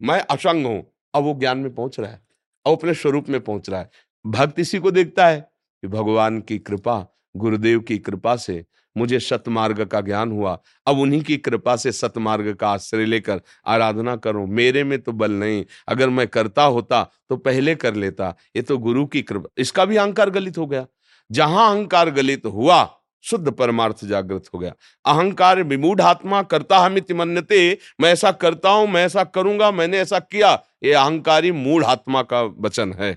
मैं 0.00 0.20
असंग 0.20 0.66
हूँ। 0.66 0.82
अब 1.14 1.22
वो 1.24 1.34
ज्ञान 1.34 1.58
में 1.58 1.74
पहुँच 1.74 1.98
रहा 2.00 2.10
है 2.10 2.20
अब 2.66 2.72
अपने 2.72 2.94
स्वरूप 2.94 3.28
में 3.28 3.40
पहुँच 3.40 3.68
रहा 3.70 3.80
है। 3.80 3.90
भक्त 4.24 4.58
इसी 4.60 4.78
को 4.78 4.90
देखता 4.90 5.26
है। 5.26 5.48
कि 5.82 5.88
भगवान 5.88 6.40
की 6.40 6.58
कृपा, 6.58 7.06
गुरुदेव 7.34 7.80
की 7.80 7.98
कृपा 7.98 8.36
से 8.36 8.64
मुझे 8.96 9.18
सतमार्ग 9.20 9.84
का 9.84 10.00
ज्ञान 10.00 10.30
हुआ। 10.32 10.58
अब 10.86 10.98
उन्हीं 10.98 11.20
की 11.22 11.36
कृपा 11.36 11.74
से 11.76 11.92
सतमार्ग 11.92 12.52
का 12.54 12.68
आश्रय 12.68 13.04
लेकर 13.04 13.40
आराधना 13.66 14.14
करूँ। 14.16 14.46
मेरे 14.48 14.84
में 14.84 14.98
तो 14.98 15.12
बल 15.12 15.32
नहीं। 15.32 15.64
अगर 15.88 16.08
मैं 16.08 16.26
करता 16.28 16.62
होता 16.64 17.02
तो 17.28 17.36
पहले 17.36 17.74
कर 17.74 17.94
लेता। 17.94 18.34
ये 18.56 18.62
तो 18.62 18.78
गुरु 18.78 19.04
की 19.06 19.22
कृपा, 19.22 19.48
इसका 19.58 19.84
भी 19.84 19.96
अहंकार 19.96 20.30
गलित 20.30 20.58
हो 20.58 20.66
गया। 20.66 20.86
जहाँ 21.30 21.70
अहंकार 21.70 22.10
गलित 22.10 22.46
हुआ, 22.46 22.84
शुद्ध 23.24 23.50
परमार्थ 23.50 24.04
जागृत 24.04 24.44
हो 24.54 24.58
गया। 24.58 24.72
अहंकार 25.06 25.62
विमूढ़ 25.62 26.00
आत्मा 26.00 26.42
करता 26.42 26.78
हमित 26.78 27.12
मन्यते। 27.12 27.78
मैं 28.00 28.12
ऐसा 28.12 28.32
करता 28.32 28.70
हूँ, 28.70 28.86
मैं 28.88 29.04
ऐसा 29.06 29.24
करूँगा, 29.24 29.70
मैंने 29.70 29.98
ऐसा 29.98 30.18
किया। 30.18 30.52
ये 30.82 30.92
अहंकारी 30.92 31.52
मूढ़ 31.52 31.84
आत्मा 31.84 32.22
का 32.22 32.42
वचन 32.42 32.92
है। 32.92 33.16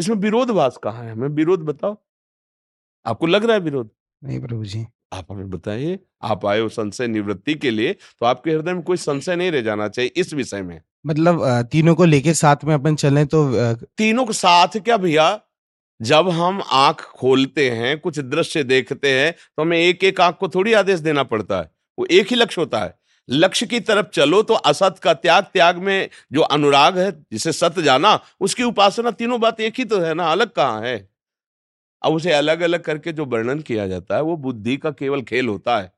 इसमें 0.00 0.16
विरोधभास 0.16 0.78
कहाँ 0.84 1.04
है? 1.04 1.12
हमें 1.12 1.28
विरोध 1.28 1.64
बताओ। 1.64 1.96
आपको 3.06 3.26
लग 3.26 3.44
रहा 3.44 3.56
है 3.56 3.60
विरोध? 3.60 3.90
नहीं 4.22 4.40
प्रभु 4.40 4.64
जी। 4.64 4.86
आप 5.12 5.26
हमें 5.30 5.48
बताइए 5.50 5.98
आप 6.22 6.44
आए 6.46 6.60
हो 6.60 6.68
संशय 6.68 7.06
निवृत्ति 7.08 7.54
के 7.54 7.70
लिए 7.70 7.92
तो 7.92 8.26
आपके 8.26 8.50
हृदय 8.50 8.72
में 8.72 8.82
कोई 8.82 8.96
संशय 8.96 9.36
नहीं 9.36 9.50
रह 9.52 9.60
जाना 9.62 9.88
चाहिए 9.88 10.12
इस 10.16 10.32
विषय 10.34 10.62
में। 10.62 10.80
मतलब 11.04 11.40
तीनों 11.72 11.94
को 11.94 12.04
लेके 12.04 12.34
साथ 12.34 12.64
में 12.64 12.74
अपन 12.74 12.96
चलें 12.96 13.26
तो 13.26 13.74
तीनों 13.74 14.24
को 14.26 14.32
साथ 14.32 14.78
क्या 14.78 14.96
भैया? 14.96 15.40
जब 16.00 16.28
हम 16.28 16.62
आँख 16.70 17.00
खोलते 17.16 17.68
हैं 17.70 17.98
कुछ 18.00 18.18
दृश्य 18.20 18.62
देखते 18.64 19.12
हैं 19.12 19.32
तो 19.32 19.62
हमें 19.62 19.78
एक 19.78 20.04
एक 20.04 20.20
आँख 20.20 20.36
को 20.40 20.48
थोड़ी 20.48 20.72
आदेश 20.72 21.00
देना 21.00 21.22
पड़ता 21.24 21.60
है। 21.60 21.70
वो 21.98 22.06
एक 22.10 22.26
ही 22.26 22.36
लक्ष्य 22.36 22.60
होता 22.60 22.78
है। 22.78 22.98
लक्ष्य 23.30 23.66
की 23.66 23.80
तरफ़ 23.80 24.06
चलो 24.06 24.42
तो 24.42 24.54
असत 24.54 24.96
का 25.02 25.14
त्याग 25.14 25.44
त्याग 25.44 25.78
में 25.78 26.08
जो 26.32 26.40
अनुराग 26.40 26.98
है, 26.98 27.10
जिसे 27.32 27.52
सत्य 27.52 27.82
जाना, 27.82 28.20
उसकी 28.40 28.62
उपासना 28.62 29.10
तीनों 29.10 29.40
बात 29.40 29.60
एक 29.60 29.74
ही 29.78 29.84
तो 29.84 30.00
है 30.00 30.14
ना, 30.14 30.32
अलग 30.32 30.50
कहाँ 30.50 30.82
है? 30.82 31.08
अब 32.02 32.12
उसे 32.12 32.32
अलग 32.32 32.60
अलग 32.60 32.82
करके 32.82 33.12
जो 33.12 33.24
वर्णन 33.24 33.60
किया 33.60 33.86
जाता 33.88 34.16
है, 34.16 34.22
वो 34.22 34.36
बुद्धि 34.36 34.76
का 34.76 34.90
केवल 34.90 35.22
खेल 35.22 35.48
होता 35.48 35.78
है। 35.78 35.92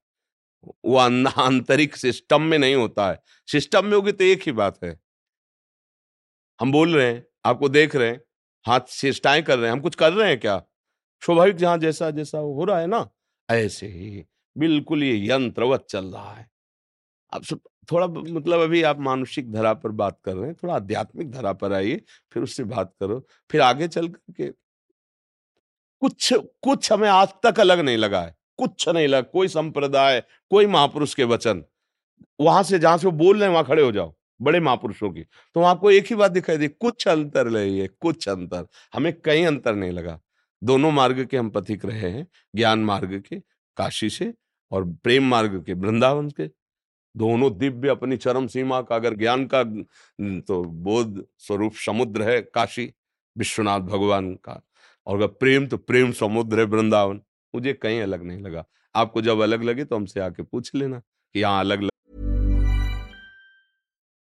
वो 0.84 0.96
आंतरिक 0.96 1.96
सिस्टम 1.96 2.42
में 2.42 2.58
नहीं 2.58 2.74
होता 2.74 3.08
है। 3.10 3.20
सिस्टम 3.48 3.84
में 3.86 3.92
होगी 3.92 4.12
तो 4.12 4.24
एक 4.24 4.42
ही 4.46 4.52
बात 4.52 4.78
है। 4.84 5.00
हम 6.60 6.72
बोल 6.72 6.96
रहे 6.96 7.06
हैं, 7.06 7.24
आपको 7.44 7.68
देख 7.68 7.96
रहे 7.96 8.08
हैं, 8.08 8.20
हाथ 8.66 8.80
चेष्टाएँ 8.80 9.42
कर 9.42 9.58
रहे 9.58 9.66
हैं, 9.66 9.72
हम 9.72 9.80
कुछ 9.80 9.94
कर 9.94 10.12
रहे 10.12 10.28
हैं 10.28 10.40
क्या? 10.40 10.58
स्वाभाविक 11.22 11.56
जहाँ 11.56 11.78
जैसा 11.78 12.10
जैसा 12.10 12.38
हो 12.38 12.64
रहा 12.64 12.78
है 12.78 12.86
ना, 12.86 13.08
ऐसे 13.48 13.86
ही 13.86 14.24
बिल्कुल 14.56 15.02
ये 15.04 15.28
यंत्रवत 15.30 15.86
चल 15.90 16.04
रहा 16.04 16.32
है। 16.32 16.51
अब 17.32 17.42
सब 17.42 17.60
थोड़ा 17.92 18.06
मतलब 18.06 18.60
अभी 18.60 18.82
आप 18.82 19.00
मानसिक 19.00 19.52
धरा 19.52 19.72
पर 19.74 19.90
बात 19.90 20.18
कर 20.24 20.34
रहे 20.36 20.46
हैं, 20.46 20.54
थोड़ा 20.54 20.74
आध्यात्मिक 20.74 21.30
धरा 21.30 21.52
पर 21.52 21.72
आइए, 21.72 22.02
फिर 22.32 22.42
उससे 22.42 22.64
बात 22.64 22.92
करो, 23.00 23.26
फिर 23.50 23.60
आगे 23.60 23.88
चल 23.88 24.08
करके 24.08 24.50
कुछ 26.02 26.32
कुछ 26.34 26.92
हमें 26.92 27.08
आज 27.08 27.28
तक 27.46 27.60
अलग 27.60 27.80
नहीं 27.80 27.96
लगा 27.96 28.20
है, 28.20 28.34
कुछ 28.58 28.88
नहीं 28.88 29.08
लगा, 29.08 29.20
कोई 29.22 29.48
संप्रदाय, 29.48 30.22
कोई 30.50 30.66
महापुरुष 30.66 31.14
के 31.14 31.24
वचन। 31.24 31.62
वहाँ 32.40 32.62
से 32.62 32.78
जहाँ 32.78 32.98
से 32.98 33.06
वो 33.06 33.12
बोल 33.12 33.36
रहे 33.36 33.48
हैं, 33.48 33.52
वहाँ 33.52 33.64
खड़े 33.64 33.82
हो 33.82 33.92
जाओ, 33.92 34.14
बड़े 34.40 34.60
महापुरुषों 34.60 35.10
की। 35.10 35.22
तो 35.56 35.62
आपको 35.62 35.90
एक 35.90 36.06
ही 36.06 36.14
बात 36.14 36.30
दिखाई 36.30 36.56
दी, 36.56 36.68
कुछ 36.68 37.08
अंतर 37.08 37.56
है, 37.56 37.86
कुछ 37.88 38.28
अंतर। 38.28 38.66
हमें 38.94 39.12
कहीं 39.12 39.46
अंतर 39.46 39.74
नहीं 39.74 39.92
लगा। 39.92 40.20
दोनों 40.62 40.90
मार्ग 40.90 41.24
के 41.26 41.36
हम 41.36 41.50
पथिक 41.50 41.84
रहे 41.84 42.10
हैं, 42.10 42.26
ज्ञान 42.54 42.78
मार्ग 42.78 43.18
के, 43.28 43.38
काशी 43.76 44.10
से 44.10 44.32
और 44.72 44.84
प्रेम 45.04 45.24
मार्ग 45.24 45.62
के, 45.64 45.74
वृंदावन 45.74 46.30
के। 46.30 46.61
दोनों 47.16 47.56
दिव्य 47.58 47.88
अपनी 47.88 48.16
चरम 48.16 48.46
सीमा 48.46 48.80
का, 48.82 48.96
अगर 48.96 49.14
ज्ञान 49.14 49.46
का 49.54 49.62
तो 50.40 50.62
बोध 50.64 51.24
स्वरूप 51.38 51.72
समुद्र 51.86 52.22
है, 52.22 52.40
काशी, 52.44 52.92
विश्वनाथ 53.36 53.80
भगवान 53.80 54.34
का। 54.34 54.60
और 55.06 55.16
अगर 55.16 55.26
प्रेम 55.26 55.66
तो 55.66 55.76
प्रेम 55.76 56.12
समुद्र 56.12 56.58
है, 56.60 56.64
वृंदावन। 56.66 57.20
मुझे 57.54 57.72
कहीं 57.72 58.00
अलग 58.02 58.22
नहीं 58.24 58.40
लगा। 58.40 58.64
आपको 58.94 59.22
जब 59.22 59.40
अलग 59.40 59.62
लगे 59.64 59.84
तो 59.84 59.96
हमसे 59.96 60.20
आके 60.20 60.42
पूछ 60.42 60.74
लेना 60.74 60.98
कि 60.98 61.40
यहाँ 61.40 61.60
अलग 61.60 61.88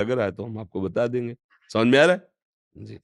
अगर 0.00 0.20
आए 0.20 0.30
तो 0.30 0.44
हम 0.44 0.58
आपको 0.58 0.80
बता 0.80 1.06
देंगे। 1.06 1.36
समझ 1.70 1.86
में 1.86 1.98
आ 1.98 2.04
रहा 2.04 2.14
है? 2.14 2.28
जी। 2.76 2.98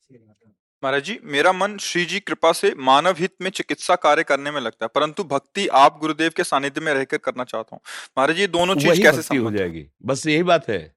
महाराज 0.82 1.02
जी 1.04 1.18
मेरा 1.24 1.52
मन 1.52 1.76
श्री 1.80 2.04
जी 2.04 2.18
कृपा 2.20 2.52
से 2.52 2.72
मानव 2.78 3.14
हित 3.18 3.34
में 3.42 3.50
चिकित्सा 3.50 3.94
कार्य 3.96 4.22
करने 4.24 4.50
में 4.50 4.60
लगता 4.60 4.84
है 4.84 4.90
परंतु 4.94 5.24
भक्ति 5.24 5.66
आप 5.74 5.98
गुरुदेव 6.00 6.32
के 6.36 6.44
सानिध्य 6.44 6.80
में 6.80 6.92
रहकर 6.94 7.18
करना 7.18 7.44
चाहता 7.44 7.76
हूँ। 7.76 7.80
महाराज 8.18 8.36
जी 8.36 8.46
दोनों 8.48 8.74
चीज़ 8.74 9.02
कैसे 9.02 9.18
भक्ति 9.18 9.36
हो 9.36 9.50
जाएगी। 9.50 9.86
बस 10.02 10.26
यही 10.26 10.42
बात 10.42 10.68
है। 10.68 10.94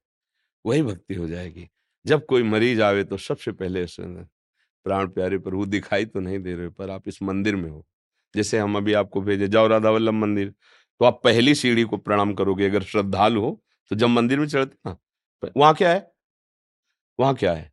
वही 0.64 0.82
भक्ति 0.82 1.14
हो 1.14 1.26
जाएगी। 1.28 1.68
जब 2.04 2.26
कोई 2.26 2.42
मरीज़ 2.44 2.82
आवे 2.82 3.04
तो 3.04 3.16
सबसे 3.18 3.52
पहले 3.52 3.86
प्राण 4.86 5.08
प्यारे 5.08 5.38
प्रभु 5.38 5.64
दिखाई 5.66 6.04
तो 6.04 6.20
नहीं 6.20 6.38
दे 6.38 6.54
रहे 6.54 6.68
पर 6.68 6.90
आप 6.90 7.08
इस 7.08 7.22
मंदिर 7.22 7.56
में 7.56 7.68
हो। 7.70 7.84
जैसे 8.34 8.58
हम 8.58 8.76
अभी 8.76 8.92
आपको 8.94 9.20
भेजे 9.22 9.48
जाओ 9.48 9.66
राधा 9.68 9.90
वल्लभ 9.90 10.14
मंदिर। 10.14 10.48
तो 10.48 11.04
आप 11.04 11.20
पहली 11.24 11.54
सीढ़ी 11.54 11.82
को 11.82 11.96
प्रणाम 11.96 12.34
करोगे 12.34 12.66
अगर 12.66 12.82
श्रद्धालु 12.84 13.40
हो 13.40 13.60
तो 13.90 13.96
जब 13.96 14.08
मंदिर 14.08 14.40
में 14.40 14.46
चढ़ते 14.46 14.76
ना 14.86 14.96
वहाँ 15.56 15.74
क्या 15.74 15.92
है? 15.92 16.12
वहाँ 17.20 17.34
क्या 17.34 17.52
है? 17.54 17.72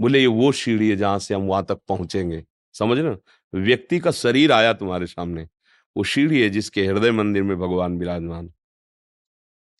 बोले, 0.00 0.20
ये 0.20 0.26
वो 0.26 0.52
सीढ़ी 0.52 0.90
है 0.90 0.96
जहाँ 0.96 1.18
से 1.18 1.34
हम 1.34 1.42
वहाँ 1.42 1.64
तक 1.64 1.80
पहुँचेंगे। 1.88 2.44
समझ 2.72 2.98
रहे 2.98 3.16
व्यक्ति 3.60 3.98
का 3.98 4.10
शरीर 4.10 4.52
आया 4.52 4.72
तुम्हारे 4.72 5.06
सामने। 5.06 5.48
वो 5.96 6.04
सीढ़ी 6.04 6.42
है 6.42 6.48
जिसके 6.50 6.86
हृदय 6.86 7.10
मंदिर 7.10 7.42
में 7.42 7.58
भगवान 7.58 7.98
विराजमान। 7.98 8.52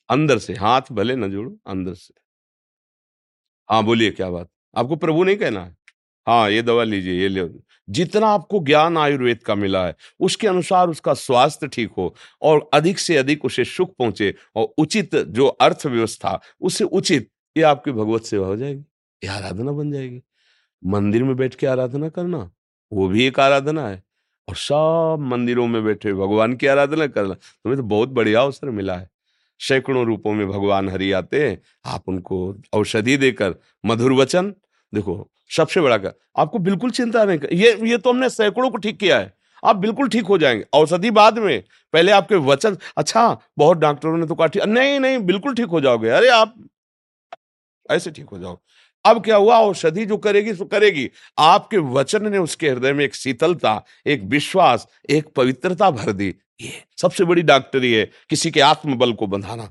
अंदर 0.09 0.39
से, 0.39 0.55
हाथ 0.55 0.83
भले 0.93 1.17
न 1.17 1.31
जोड़ो, 1.31 1.59
अंदर 1.67 1.95
से। 1.95 2.15
हाँ 3.71 3.85
बोलिए, 3.85 4.11
क्या 4.11 4.31
बात? 4.31 4.49
आपको 4.77 4.97
प्रभु 4.97 5.25
नहीं 5.25 5.37
कहना 5.37 5.65
है? 5.65 5.77
हाँ 6.27 6.51
ये 6.51 6.63
दवा 6.63 6.85
लीजिए, 6.85 7.23
ये 7.23 7.29
ले 7.29 7.41
जितना 7.89 8.27
आपको 8.29 8.59
ज्ञान 8.61 8.97
आयुर्वेद 8.99 9.43
का 9.43 9.55
मिला 9.55 9.87
है, 9.87 9.95
उसके 10.21 10.47
अनुसार 10.47 10.89
उसका 10.89 11.15
स्वास्थ्य 11.15 11.69
ठीक 11.69 11.91
हो 11.99 12.15
और 12.43 12.69
अधिक 12.75 12.99
से 12.99 13.17
अधिक 13.17 13.45
उसे 13.45 13.65
सुख 13.67 13.95
पहुँचे 13.99 14.35
और 14.57 14.73
उचित 14.79 15.17
जो 15.17 15.47
अर्थव्यवस्था, 15.47 16.41
उससे 16.61 16.85
उचित 16.85 17.31
ये 17.57 17.63
आपकी 17.65 17.93
भगवत 17.93 18.25
सेवा 18.25 18.47
हो 18.47 18.57
जाएगी, 18.57 18.81
ये 19.23 19.29
आराधना 19.31 19.73
बन 19.73 19.93
जाएगी। 19.93 20.23
मंदिर 20.83 21.25
में 21.25 21.37
बैठ 21.37 21.55
के 21.55 21.67
आराधना 21.67 22.09
करना, 22.11 22.51
वो 22.93 23.09
भी 23.09 23.27
एक 23.27 23.41
आराधना 23.41 23.87
है 23.89 24.03
और 24.49 24.57
सब 24.57 25.17
मंदिरों 25.23 25.67
में 25.67 25.85
बैठे 25.85 26.13
भगवान 26.15 26.55
की 26.55 26.67
आराधना 26.67 27.07
करना, 27.07 27.35
तुम्हें 27.35 27.77
तो 27.77 27.83
बहुत 27.85 28.09
बढ़िया 28.11 28.41
अवसर 28.43 28.71
मिला 28.71 28.97
है। 28.97 29.09
सैकड़ों 29.61 30.05
रूपों 30.07 30.33
में 30.33 30.47
भगवान 30.49 30.89
हरि 30.89 31.11
आते 31.13 31.49
हैं, 31.49 31.61
आप 31.85 32.09
उनको 32.09 32.55
औषधि 32.73 33.17
देकर 33.17 33.55
मधुर 33.85 34.13
वचन, 34.13 34.55
देखो 34.93 35.31
सबसे 35.51 35.81
बड़ा 35.81 35.99
क्या 35.99 36.13
आपको 36.37 36.59
बिल्कुल 36.59 36.91
चिंता 36.91 37.25
नहीं 37.25 37.39
कर। 37.39 37.53
ये 37.53 37.79
ये 37.83 37.99
तो 37.99 38.11
हमने 38.11 38.31
सैकड़ों 38.31 38.71
को 38.71 38.77
ठीक 38.77 38.99
किया 38.99 39.19
है। 39.19 39.33
आप 39.65 39.77
बिल्कुल 39.77 40.09
ठीक 40.09 40.25
हो 40.25 40.39
जाएँगे। 40.39 40.65
औषधि 40.73 41.11
बाद 41.11 41.39
में, 41.39 41.63
पहले 41.93 42.13
आपके 42.13 42.35
वचन 42.35 42.77
अच्छा 42.97 43.39
बहुत 43.59 43.79
डॉक्टरों 43.79 44.19
ने 44.19 44.27
तो 44.27 44.35
कहा 44.35 44.65
नहीं 44.65 45.01
नहीं, 45.01 45.19
बिल्कुल 45.19 45.55
ठीक 45.55 45.67
हो 45.67 45.81
जाओगे। 45.81 46.09
अरे, 46.09 46.29
आप 46.29 46.55
ऐसे 47.91 48.11
ठीक 48.11 48.27
हो 48.27 48.39
जाओ। 48.39 48.59
अब 49.05 49.25
क्या 49.25 49.37
हुआ? 49.37 49.59
औषधि 49.59 50.05
जो 50.07 50.17
करेगी, 50.17 50.55
सो 50.55 50.65
करेगी। 50.65 51.11
आपके 51.39 51.79
वचन 51.79 52.31
ने 52.31 52.39
उसके 52.39 52.71
हृदय 52.71 52.93
में 52.93 53.05
एक 53.05 53.15
शीतलता, 53.15 53.85
एक 54.07 54.23
विश्वास, 54.23 54.89
एक 55.11 55.29
पवित्रता 55.37 55.91
भर 55.91 56.13
दी। 56.13 56.35
ये 56.61 56.73
सबसे 56.97 57.25
बड़ी 57.25 57.43
डॉक्टरी 57.43 57.93
है, 57.93 58.11
किसी 58.31 58.51
के 58.51 58.61
आत्मबल 58.61 59.13
को 59.13 59.27
बंधाना। 59.27 59.71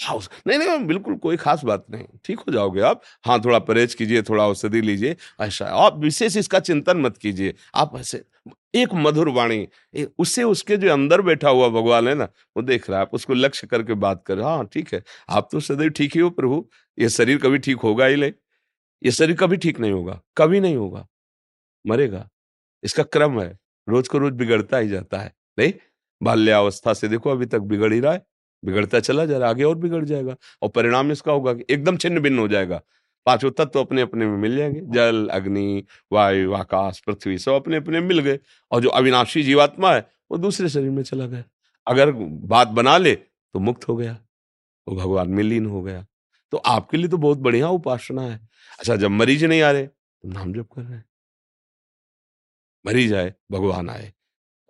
हाँ, 0.00 0.16
उस- 0.16 0.32
नहीं 0.46 0.58
नहीं 0.58 0.86
बिल्कुल 0.86 1.16
कोई 1.16 1.36
खास 1.36 1.64
बात 1.64 1.86
नहीं। 1.90 2.04
ठीक 2.24 2.38
हो 2.40 2.52
जाओगे 2.52 2.80
आप। 2.80 3.02
हाँ 3.26 3.40
थोड़ा 3.44 3.58
परहेज 3.58 3.94
कीजिए 3.94 4.22
थोड़ा 4.22 4.46
औषधि 4.48 4.80
लीजिए। 4.80 5.16
ऐसा 5.40 5.66
आप 5.66 5.98
विशेष 5.98 6.36
इसका 6.36 6.60
चिंतन 6.60 6.96
मत 6.96 7.16
कीजिए। 7.16 7.54
आप 7.74 7.96
ऐसे 7.96 8.24
एक 8.74 8.88
मधुर 8.94 9.28
वाणी 9.28 9.68
उससे 10.18 10.42
उसके 10.42 10.76
जो 10.76 10.92
अंदर 10.92 11.20
बैठा 11.20 11.48
हुआ 11.48 11.68
भगवान 11.68 12.08
है 12.08 12.14
ना 12.14 12.24
वो 12.24 12.62
देख 12.62 12.90
रहा 12.90 12.98
है 12.98 13.02
आप 13.02 13.14
उसको 13.14 13.34
लक्ष्य 13.34 13.66
करके 13.66 13.94
बात 13.94 14.24
कर 14.26 14.36
रहे 14.36 14.44
हाँ 14.44 14.66
ठीक 14.66 14.94
है। 14.94 15.02
आप 15.28 15.48
तो 15.52 15.60
सदैव 15.60 15.88
ठीक 15.88 16.14
ही 16.14 16.20
हो 16.20 16.30
प्रभु। 16.30 16.68
ये 16.98 17.08
शरीर 17.08 17.38
कभी 17.38 17.58
ठीक 17.58 17.76
होगा 17.76 18.06
ही 18.06 18.16
नहीं। 18.16 18.32
ये 19.04 19.10
शरीर 19.10 19.36
कभी 19.36 19.56
ठीक 19.56 19.80
नहीं 19.80 19.92
होगा 19.92 20.20
कभी 20.36 20.60
नहीं 20.60 20.76
होगा। 20.76 21.08
मरेगा। 21.86 22.28
इसका 22.82 23.02
क्रम 23.02 23.40
है। 23.40 23.58
रोज 23.88 24.08
को 24.08 24.18
रोज 24.18 24.32
बिगड़ता 24.32 24.76
ही 24.76 24.88
जाता 24.88 25.18
है। 25.18 25.32
नहीं? 25.58 25.72
बाल्यावस्था 26.22 26.94
से 26.94 27.08
देखो 27.08 27.30
अभी 27.30 27.46
तक 27.46 27.58
बिगड़ 27.58 27.92
ही 27.92 28.00
रहा 28.00 28.12
है। 28.12 28.26
बिगड़ता 28.64 29.00
चला 29.00 29.26
जा 29.26 29.38
रहा, 29.38 29.50
आगे 29.50 29.64
और 29.64 29.74
बिगड़ 29.74 30.04
जाएगा। 30.04 30.36
और 30.62 30.68
परिणाम 30.68 31.12
इसका 31.12 31.32
होगा 31.32 31.54
कि 31.54 31.64
एकदम 31.70 31.96
छिन्न 31.96 32.20
भिन्न 32.20 32.38
हो 32.38 32.48
जाएगा। 32.48 32.82
पाँचों 33.26 33.50
तत्व 33.50 33.64
तो 33.64 33.80
अपने 33.80 34.02
अपने 34.02 34.26
में 34.26 34.38
मिल 34.38 34.56
जाएँगे। 34.56 34.80
जल, 34.80 35.28
अग्नि, 35.28 35.84
वायु, 36.12 36.54
आकाश, 36.54 37.00
पृथ्वी, 37.00 37.38
सब 37.38 37.52
अपने 37.52 37.76
अपने 37.76 38.00
मिल 38.00 38.18
गए। 38.18 38.38
और 38.70 38.82
जो 38.82 38.88
अविनाशी 38.88 39.42
जीवात्मा 39.42 39.94
है, 39.94 40.10
वो 40.30 40.38
दूसरे 40.38 40.68
शरीर 40.68 40.90
में 40.90 41.02
चला 41.02 41.26
गया। 41.26 41.44
अगर 41.86 42.10
बात 42.28 42.68
बना 42.68 42.98
ले 42.98 43.14
तो 43.14 43.58
मुक्त 43.58 43.88
हो 43.88 43.96
गया। 43.96 44.12
वो 44.12 44.94
तो 44.94 45.00
भगवान 45.00 45.28
में 45.28 45.42
लीन 45.42 45.66
हो 45.66 45.82
गया। 45.82 46.06
तो 46.50 46.56
आपके 46.56 46.96
लिए 46.96 47.08
तो 47.08 47.16
बहुत 47.16 47.38
बढ़िया 47.38 47.68
उपासना 47.68 48.22
है। 48.22 48.48
अच्छा 48.78 48.96
जब 48.96 49.10
मरीज़ 49.10 49.46
नहीं 49.46 49.62
आ 49.62 49.70
रहे 49.70 49.86
तो 49.86 50.28
नाम 50.28 50.52
जप 50.52 50.68
कर 50.76 50.82
रहे 50.82 50.92
हैं। 50.92 51.04
मरीज़ 52.86 53.14
आए, 53.14 53.34
भगवान 53.52 53.90
आए। 53.90 54.12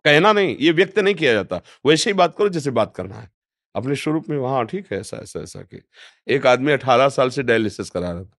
कहना 0.05 0.33
नहीं, 0.33 0.57
ये 0.61 0.73
व्यक्त 0.73 0.99
नहीं 0.99 1.15
किया 1.15 1.33
जाता। 1.33 1.61
वैसे 1.87 2.11
ही 2.11 2.15
बात 2.15 2.35
करो, 2.39 2.49
जैसे 2.49 2.71
बात 2.71 2.97
करना 2.97 3.15
है। 3.15 3.33
अपने 3.75 3.95
स्वरूप 3.95 4.31
में 4.31 4.39
वहाँ, 4.39 4.67
ठीक 4.67 4.93
है, 4.93 5.01
ऐसा 5.01 5.17
ऐसा 5.17 5.41
ऐसा 5.41 5.61
कि 5.61 5.83
एक 6.29 6.47
आदमी 6.47 6.73
अठारह 6.73 7.09
साल 7.09 7.31
से 7.31 7.43
डायलिसिस 7.43 7.91
करा 7.91 8.13
रहा 8.13 8.23
था। 8.23 8.39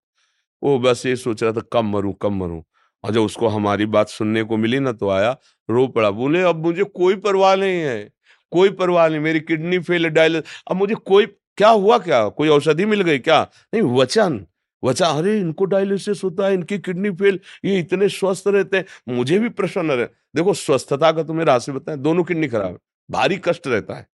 वो 0.64 0.80
बस 0.80 1.06
ये 1.06 1.16
सोच 1.16 1.44
रहा 1.44 1.52
था, 1.52 1.62
कब 1.74 1.84
मरूं 1.84 2.14
कम 2.14 2.34
मरूं? 2.34 2.64
और 3.04 3.12
जब 3.12 3.22
उसको 3.22 3.48
हमारी 3.48 3.86
बात 3.86 4.10
सुनने 4.10 4.44
को 4.44 4.58
मिली 4.58 4.80
ना 4.80 4.92
तो 4.92 5.10
आया, 5.10 5.38
रो 5.70 5.88
पड़ा, 5.88 6.12
बोले, 6.12 6.42
अब 6.42 6.56
मुझे 6.56 6.84
कोई 6.84 7.16
परवाह 7.16 7.56
नहीं 7.56 7.82
है, 7.82 8.12
कोई 8.52 8.70
परवाह 8.70 9.08
नहीं, 9.08 9.20
मेरी 9.20 9.40
किडनी 9.40 9.80
फेल 9.80 10.06
है 10.06 10.12
डायलिसिस 10.12 10.64
अब 10.72 10.78
मुझे 10.78 10.96
कोई, 10.96 11.26
क्या 11.58 11.70
हुआ 11.70 11.98
क्या? 11.98 12.30
कोई 12.30 12.50
औषधि 12.50 12.86
मिल 12.86 13.02
गई 13.02 13.20
क्या? 13.20 13.52
नहीं, 13.74 13.84
वचन 13.84 14.46
वचन, 14.84 15.06
अरे, 15.06 15.40
इनको 15.40 15.66
डायलिसिस 15.66 16.24
होता 16.24 16.48
है, 16.48 16.54
इनकी 16.54 16.78
किडनी 16.78 17.10
फेल, 17.10 17.40
ये 17.66 17.80
इतने 17.80 18.10
स्वस्थ 18.10 18.44
रहते 18.48 18.78
हैं, 18.78 19.16
मुझे 19.16 19.40
भी 19.40 19.50
प्रसन्न 19.50 19.92
रहे 19.92 20.06
देखो, 20.06 20.54
स्वस्थता 20.54 21.12
का 21.12 21.24
तुम्हें 21.24 21.34
मेरा 21.34 21.54
राशि 21.54 21.72
बताएँ, 21.72 21.98
दोनों 21.98 22.24
किडनी 22.24 22.48
खराब 22.48 22.72
है, 22.72 22.78
भारी 23.12 23.38
कष्ट 23.38 23.68
रहता 23.68 23.94
है। 23.94 24.13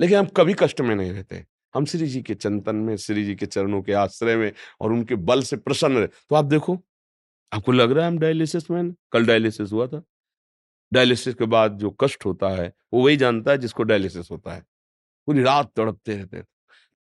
लेकिन 0.00 0.18
हम 0.18 0.26
कभी 0.26 0.54
कष्ट 0.58 0.80
में 0.80 0.94
नहीं 0.94 1.12
रहते। 1.12 1.46
हम 1.74 1.84
श्री 1.84 2.06
जी 2.06 2.22
के 2.22 2.34
चिंतन 2.34 2.76
में, 2.76 2.96
श्री 2.96 3.24
जी 3.24 3.34
के 3.34 3.46
चरणों 3.46 3.82
के 3.82 3.92
आश्रय 3.92 4.36
में 4.36 4.52
और 4.80 4.92
उनके 4.92 5.14
बल 5.14 5.42
से 5.42 5.56
प्रसन्न 5.56 5.96
रहे। 5.96 6.06
तो 6.06 6.34
आप 6.34 6.44
देखो, 6.44 6.84
आपको 7.52 7.72
लग 7.72 7.92
रहा 7.92 8.06
है 8.06 8.12
हम 8.12 8.18
डायलिसिस 8.18 8.70
में 8.70 8.94
कल 9.12 9.26
डायलिसिस 9.26 9.72
हुआ 9.72 9.86
था। 9.86 10.02
डायलिसिस 10.92 11.34
के 11.34 11.44
बाद 11.44 11.78
जो 11.78 11.90
कष्ट 11.90 12.24
होता 12.24 12.48
है, 12.48 12.72
वो 12.92 13.04
वही 13.04 13.16
जानता 13.16 13.50
है 13.50 13.58
जिसको 13.58 13.82
डायलिसिस 13.82 14.30
होता 14.30 14.54
है। 14.54 14.62
पूरी 15.26 15.42
रात 15.42 15.72
तड़पते 15.76 16.16
रहते 16.16 16.42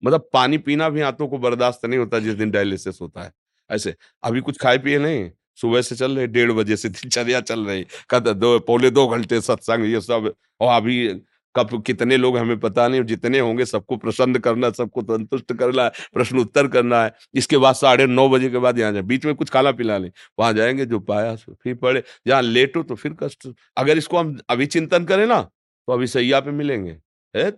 मतलब 0.04 0.30
पानी 0.34 0.58
पीना 0.58 0.89
भी 0.89 1.02
हाथों 1.02 1.28
को 1.28 1.38
बर्दाश्त 1.38 1.86
नहीं 1.86 2.00
होता 2.00 2.19
जिस 2.19 2.34
दिन 2.34 2.52
डायलिसिस 2.52 3.02
होता 3.02 3.24
है। 3.24 3.32
ऐसे, 3.71 3.95
अभी 4.24 4.41
कुछ 4.41 4.58
खाए 4.58 4.78
पिए 4.78 4.98
नहीं? 5.00 5.32
सुबह 5.56 5.82
से 5.82 5.95
चल 5.95 6.17
रहे, 6.17 6.28
डेढ़ 6.28 6.52
बजे 6.52 6.78
से 6.78 6.89
दिनचर्या 6.89 7.41
चल 7.41 7.65
रही। 7.65 7.86
कद 8.10 8.28
दो 8.28 8.60
पौले 8.60 8.89
दो 8.89 9.08
घंटे 9.08 9.41
सत्संग, 9.41 9.86
ये 9.86 10.02
सब। 10.02 10.34
और 10.60 10.74
अभी 10.74 11.21
कब 11.56 11.82
कितने 11.88 12.18
लोग 12.18 12.38
हमें 12.38 12.60
पता 12.60 12.88
नहीं 12.88 13.04
जितने 13.06 13.39
होंगे 13.39 13.65
सबको 13.65 13.98
प्रसन्न 13.98 14.39
करना, 14.39 14.70
सबको 14.72 15.02
संतुष्ट 15.04 15.54
करना 15.54 15.84
है, 15.84 15.91
प्रश्न 16.13 16.39
उत्तर 16.39 16.68
करना 16.68 17.04
है। 17.04 17.13
इसके 17.36 17.58
बाद 17.58 17.76
साढ़े 17.76 18.06
नौ 18.08 18.28
बजे 18.30 18.50
के 18.50 18.58
बाद 18.60 18.80
यहाँ 18.80 18.91
जाए। 18.94 19.02
बीच 19.04 19.26
में 19.26 19.34
कुछ 19.36 19.50
खाना 19.50 19.72
पिला 19.74 19.98
नहीं 19.98 20.12
वहाँ 20.39 20.54
जाएँगे 20.54 20.86
जो 20.86 21.00
पाया 21.02 21.36
फिर 21.38 21.76
पड़े। 21.78 22.04
जहाँ 22.28 22.41
लेटो 22.41 22.84
तो 22.84 22.96
फिर 22.96 23.15
कष्ट। 23.24 23.48
अगर 23.78 23.98
इसको 23.98 24.18
हम 24.18 24.38
अभी 24.50 24.65
चिंतन 24.68 25.06
करें 25.06 25.26
ना 25.28 25.41
तो 25.41 25.94
अभी 25.94 26.08
सैया 26.08 26.39
पे 26.41 26.52
मिलेंगे। 26.54 26.98
है? 27.34 27.52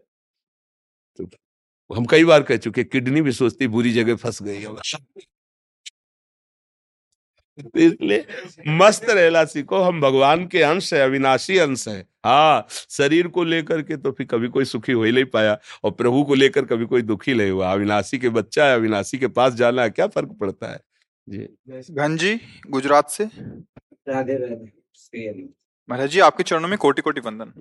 तो 1.19 1.29
हम 1.89 2.05
कई 2.05 2.23
बार 2.25 2.43
कह 2.43 2.57
चुके 2.57 2.83
किडनी 2.83 3.21
भी 3.21 3.31
सोचती 3.33 3.67
बुरी 3.69 3.91
जगह 3.93 4.15
फंस 4.17 4.41
गई 4.43 4.63
होगा। 4.63 4.81
इसलिए 7.57 8.25
मस्त 8.69 9.09
रहला 9.09 9.43
सीखो 9.45 9.79
हम 9.79 10.01
भगवान 10.01 10.45
के 10.47 10.61
अंश 10.63 10.93
है 10.93 11.01
अविनाशी 11.01 11.57
अंश 11.57 11.87
है। 11.87 11.99
हाँ 12.25 12.65
शरीर 12.69 13.27
को 13.27 13.43
लेकर 13.43 13.81
के 13.81 13.97
तो 13.97 14.11
फिर 14.11 14.27
कभी 14.27 14.47
कोई 14.47 14.65
सुखी 14.65 14.91
हो 14.91 15.03
ही 15.03 15.11
नहीं 15.11 15.25
पाया 15.25 15.57
और 15.83 15.91
प्रभु 15.91 16.23
को 16.23 16.35
लेकर 16.35 16.65
कभी 16.65 16.85
कोई 16.85 17.01
दुखी 17.01 17.33
नहीं 17.33 17.51
हुआ। 17.51 17.71
अविनाशी 17.73 18.17
के 18.17 18.29
बच्चा 18.29 18.65
है 18.65 18.75
अविनाशी 18.75 19.17
के 19.17 19.27
पास 19.29 19.53
जाना 19.53 19.81
है 19.81 19.89
क्या 19.89 20.07
फ़र्क 20.07 20.37
पड़ता 20.39 20.71
है? 20.71 20.79
जी। 21.27 21.93
घन 21.93 22.17
जी 22.17 22.39
गुजरात 22.69 23.09
से? 23.09 23.25
राधे 23.25 24.37
राधे 24.37 24.73
महाराज 25.89 26.09
जी 26.09 26.19
आपके 26.19 26.43
चरणों 26.43 26.67
में 26.67 26.77
कोटि 26.77 27.01
कोटि 27.01 27.21
वंदन। 27.21 27.51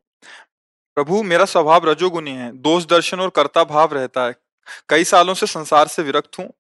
प्रभु 0.97 1.23
मेरा 1.23 1.45
स्वभाव 1.45 1.89
रजोगुनी 1.89 2.31
है 2.31 2.51
दोष 2.59 2.87
दर्शन 2.87 3.21
और 3.21 3.31
कर्ता 3.31 3.65
भाव 3.65 3.95
रहता 3.95 4.27
है। 4.27 4.35
कई 4.89 5.05
सालों 5.05 5.35
से 5.35 5.47
संसार 5.47 5.89
से 5.89 6.03
विरक्त 6.03 6.39
हूँ। 6.39 6.53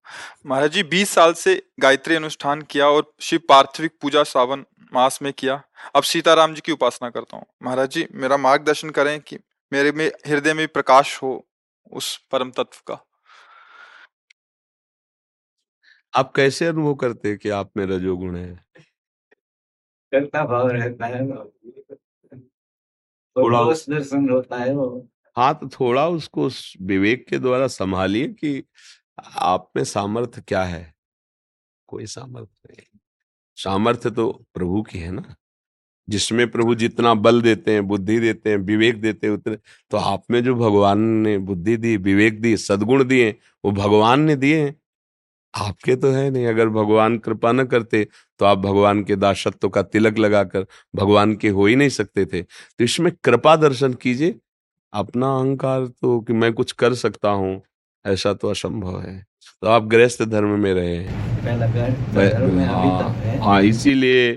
महाराज 0.46 0.70
जी 0.70 0.82
बीस 0.82 1.10
साल 1.10 1.32
से 1.32 1.62
गायत्री 1.80 2.14
अनुष्ठान 2.14 2.62
किया 2.62 2.88
और 2.88 3.12
शिव 3.20 3.40
पार्थिविक 3.48 3.92
पूजा 4.00 4.22
सावन 4.22 4.64
मास 4.94 5.18
में 5.22 5.32
किया। 5.32 5.62
अब 5.96 6.02
सीताराम 6.02 6.54
जी 6.54 6.60
की 6.60 6.72
उपासना 6.72 7.10
करता 7.10 7.36
हूँ। 7.36 7.46
महाराज 7.62 7.90
जी 7.90 8.06
मेरा 8.12 8.36
मार्गदर्शन 8.36 8.90
करें 8.90 9.20
कि 9.20 9.38
मेरे 9.72 9.92
में 9.92 10.06
हृदय 10.26 10.54
में 10.54 10.68
प्रकाश 10.68 11.22
हो 11.22 11.46
उस 11.92 12.16
परम 12.32 12.50
तत्व 12.50 12.80
का। 12.86 13.02
आप 16.14 16.32
कैसे 16.36 16.66
अनुभव 16.66 16.94
करते 16.94 17.28
हैं 17.28 17.38
कि 17.38 17.48
आप 17.48 17.70
में 17.76 17.86
रजोगुण 17.86 18.36
है? 18.36 18.64
करता 20.12 20.44
भाव 20.44 20.68
रहता 20.68 21.06
है। 21.06 21.26
थोड़ा 23.36 23.62
दर्शन 23.64 24.28
होता 24.30 24.56
है 24.56 24.74
वो। 24.74 25.08
हाँ 25.36 25.52
तो 25.54 25.68
थोड़ा 25.70 26.06
उसको 26.08 26.44
उस 26.46 26.72
विवेक 26.82 27.26
के 27.28 27.38
द्वारा 27.38 27.66
संभालिए 27.68 28.28
कि 28.34 28.62
आप 29.36 29.70
में 29.76 29.82
सामर्थ्य 29.84 30.42
क्या 30.48 30.62
है? 30.64 30.94
कोई 31.88 32.06
सामर्थ्य 32.06 32.68
नहीं। 32.70 32.98
सामर्थ्य 33.58 34.10
तो 34.10 34.30
प्रभु 34.54 34.82
की 34.82 34.98
है 34.98 35.10
ना? 35.12 35.34
जिसमें 36.08 36.50
प्रभु 36.50 36.74
जितना 36.74 37.14
बल 37.16 37.42
देते 37.42 37.72
हैं 37.74 37.86
बुद्धि 37.88 38.18
देते 38.20 38.50
हैं 38.50 38.58
विवेक 38.58 39.00
देते 39.02 39.26
हैं 39.26 39.34
उतने 39.34 39.56
तो 39.90 39.96
आप 39.98 40.24
में 40.30 40.42
जो 40.44 40.54
भगवान 40.56 41.00
ने 41.22 41.36
बुद्धि 41.40 41.76
दी 41.78 41.96
विवेक 41.98 42.40
दी 42.42 42.56
सदगुण 42.58 43.04
दिए 43.04 43.30
वो 43.64 43.72
भगवान 43.72 44.20
ने 44.22 44.36
दिए 44.36 44.62
हैं। 44.62 44.74
आपके 45.54 45.96
तो 45.96 46.10
है 46.12 46.30
नहीं। 46.30 46.46
अगर 46.46 46.68
भगवान 46.70 47.18
कृपा 47.18 47.52
न 47.52 47.64
करते 47.66 48.04
तो 48.40 48.44
आप 48.46 48.58
भगवान 48.58 49.04
के 49.04 49.16
दासत्व 49.16 49.68
का 49.70 49.82
तिलक 49.84 50.18
लगाकर 50.18 50.66
भगवान 50.96 51.36
के 51.36 51.48
हो 51.50 51.66
ही 51.66 51.76
नहीं 51.76 51.88
सकते 51.90 52.26
थे। 52.26 52.42
तो 52.42 52.84
इसमें 52.84 53.12
कृपा 53.24 53.56
दर्शन 53.58 53.94
कीजिए 53.96 54.34
अपना 54.92 55.34
अहंकार 55.36 55.86
तो 55.86 56.20
कि 56.20 56.32
मैं 56.32 56.52
कुछ 56.52 56.72
कर 56.72 56.94
सकता 56.94 57.28
हूँ 57.30 57.60
ऐसा 58.04 58.32
तो 58.34 58.48
असंभव 58.48 59.00
है। 59.00 59.24
तो 59.62 59.68
आप 59.68 59.84
गृहस्थ 59.84 60.22
धर्म 60.22 60.58
में 60.60 60.72
रहे 60.74 60.94
हैं। 60.96 61.44
पहला 61.44 61.66
धर्म 61.66 62.54
में 62.54 62.64
अभी 62.66 63.38
हाँ 63.38 63.60
है। 63.62 63.68
इसीलिए 63.68 64.32